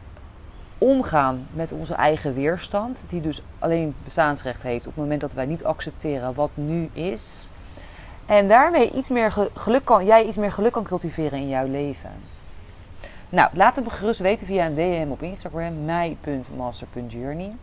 omgaan 0.78 1.46
met 1.52 1.72
onze 1.72 1.94
eigen 1.94 2.34
weerstand, 2.34 3.04
die 3.08 3.20
dus 3.20 3.42
alleen 3.58 3.94
bestaansrecht 4.04 4.62
heeft 4.62 4.86
op 4.86 4.92
het 4.94 5.02
moment 5.02 5.20
dat 5.20 5.32
wij 5.32 5.46
niet 5.46 5.64
accepteren 5.64 6.34
wat 6.34 6.50
nu 6.54 6.90
is. 6.92 7.50
En 8.26 8.48
daarmee 8.48 8.92
iets 8.92 9.08
meer 9.08 9.32
geluk 9.54 9.84
kan, 9.84 10.04
jij 10.04 10.24
iets 10.24 10.36
meer 10.36 10.52
geluk 10.52 10.72
kan 10.72 10.84
cultiveren 10.84 11.38
in 11.38 11.48
jouw 11.48 11.66
leven. 11.66 12.10
Nou, 13.28 13.50
laat 13.52 13.76
het 13.76 13.84
me 13.84 13.90
gerust 13.90 14.20
weten 14.20 14.46
via 14.46 14.66
een 14.66 14.74
DM 14.74 15.06
op 15.10 15.22
Instagram, 15.22 15.84
mij.master.journey. 15.84 17.56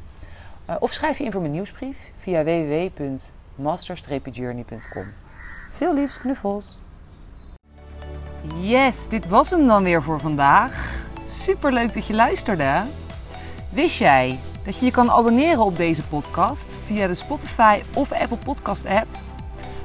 Uh, 0.69 0.75
of 0.79 0.91
schrijf 0.91 1.17
je 1.17 1.23
in 1.23 1.31
voor 1.31 1.41
mijn 1.41 1.53
nieuwsbrief 1.53 2.11
via 2.17 2.43
www.master-journey.com. 2.43 5.13
Veel 5.69 5.93
liefs, 5.93 6.19
knuffels! 6.19 6.79
Yes, 8.59 9.09
dit 9.09 9.27
was 9.27 9.49
hem 9.49 9.67
dan 9.67 9.83
weer 9.83 10.03
voor 10.03 10.19
vandaag. 10.19 11.09
Super 11.41 11.73
leuk 11.73 11.93
dat 11.93 12.05
je 12.05 12.13
luisterde. 12.13 12.81
Wist 13.69 13.97
jij 13.97 14.39
dat 14.65 14.77
je 14.77 14.85
je 14.85 14.91
kan 14.91 15.11
abonneren 15.11 15.63
op 15.63 15.77
deze 15.77 16.03
podcast 16.03 16.75
via 16.85 17.07
de 17.07 17.13
Spotify 17.13 17.81
of 17.93 18.11
Apple 18.11 18.37
Podcast 18.37 18.85
app? 18.85 19.07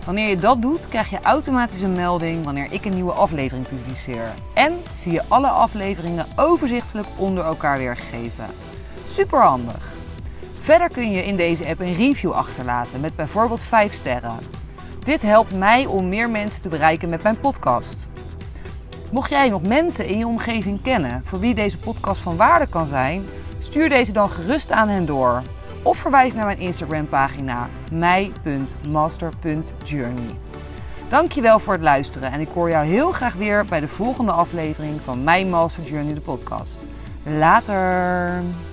Wanneer 0.04 0.28
je 0.28 0.38
dat 0.38 0.62
doet, 0.62 0.88
krijg 0.88 1.10
je 1.10 1.20
automatisch 1.22 1.82
een 1.82 1.92
melding 1.92 2.44
wanneer 2.44 2.72
ik 2.72 2.84
een 2.84 2.94
nieuwe 2.94 3.12
aflevering 3.12 3.68
publiceer. 3.68 4.34
En 4.54 4.82
zie 4.92 5.12
je 5.12 5.22
alle 5.28 5.48
afleveringen 5.48 6.26
overzichtelijk 6.36 7.08
onder 7.16 7.44
elkaar 7.44 7.78
weergegeven. 7.78 8.46
Super 9.08 9.42
handig. 9.42 9.92
Verder 10.60 10.88
kun 10.88 11.10
je 11.10 11.24
in 11.24 11.36
deze 11.36 11.66
app 11.66 11.80
een 11.80 11.96
review 11.96 12.32
achterlaten 12.32 13.00
met 13.00 13.16
bijvoorbeeld 13.16 13.62
5 13.62 13.92
sterren. 13.92 14.38
Dit 15.04 15.22
helpt 15.22 15.54
mij 15.54 15.86
om 15.86 16.08
meer 16.08 16.30
mensen 16.30 16.62
te 16.62 16.68
bereiken 16.68 17.08
met 17.08 17.22
mijn 17.22 17.40
podcast. 17.40 18.08
Mocht 19.10 19.30
jij 19.30 19.48
nog 19.48 19.62
mensen 19.62 20.06
in 20.06 20.18
je 20.18 20.26
omgeving 20.26 20.82
kennen 20.82 21.22
voor 21.24 21.40
wie 21.40 21.54
deze 21.54 21.78
podcast 21.78 22.20
van 22.20 22.36
waarde 22.36 22.66
kan 22.66 22.86
zijn, 22.86 23.22
stuur 23.60 23.88
deze 23.88 24.12
dan 24.12 24.30
gerust 24.30 24.72
aan 24.72 24.88
hen 24.88 25.06
door 25.06 25.42
of 25.82 25.98
verwijs 25.98 26.34
naar 26.34 26.46
mijn 26.46 26.58
Instagram 26.58 27.08
pagina 27.08 27.68
mij.master.journey. 27.92 30.36
Dankjewel 31.08 31.58
voor 31.58 31.72
het 31.72 31.82
luisteren 31.82 32.32
en 32.32 32.40
ik 32.40 32.48
hoor 32.54 32.70
jou 32.70 32.86
heel 32.86 33.12
graag 33.12 33.34
weer 33.34 33.64
bij 33.64 33.80
de 33.80 33.88
volgende 33.88 34.32
aflevering 34.32 35.00
van 35.04 35.24
Mijn 35.24 35.50
Master 35.50 35.82
Journey 35.82 36.14
de 36.14 36.20
podcast. 36.20 36.78
Later! 37.22 38.65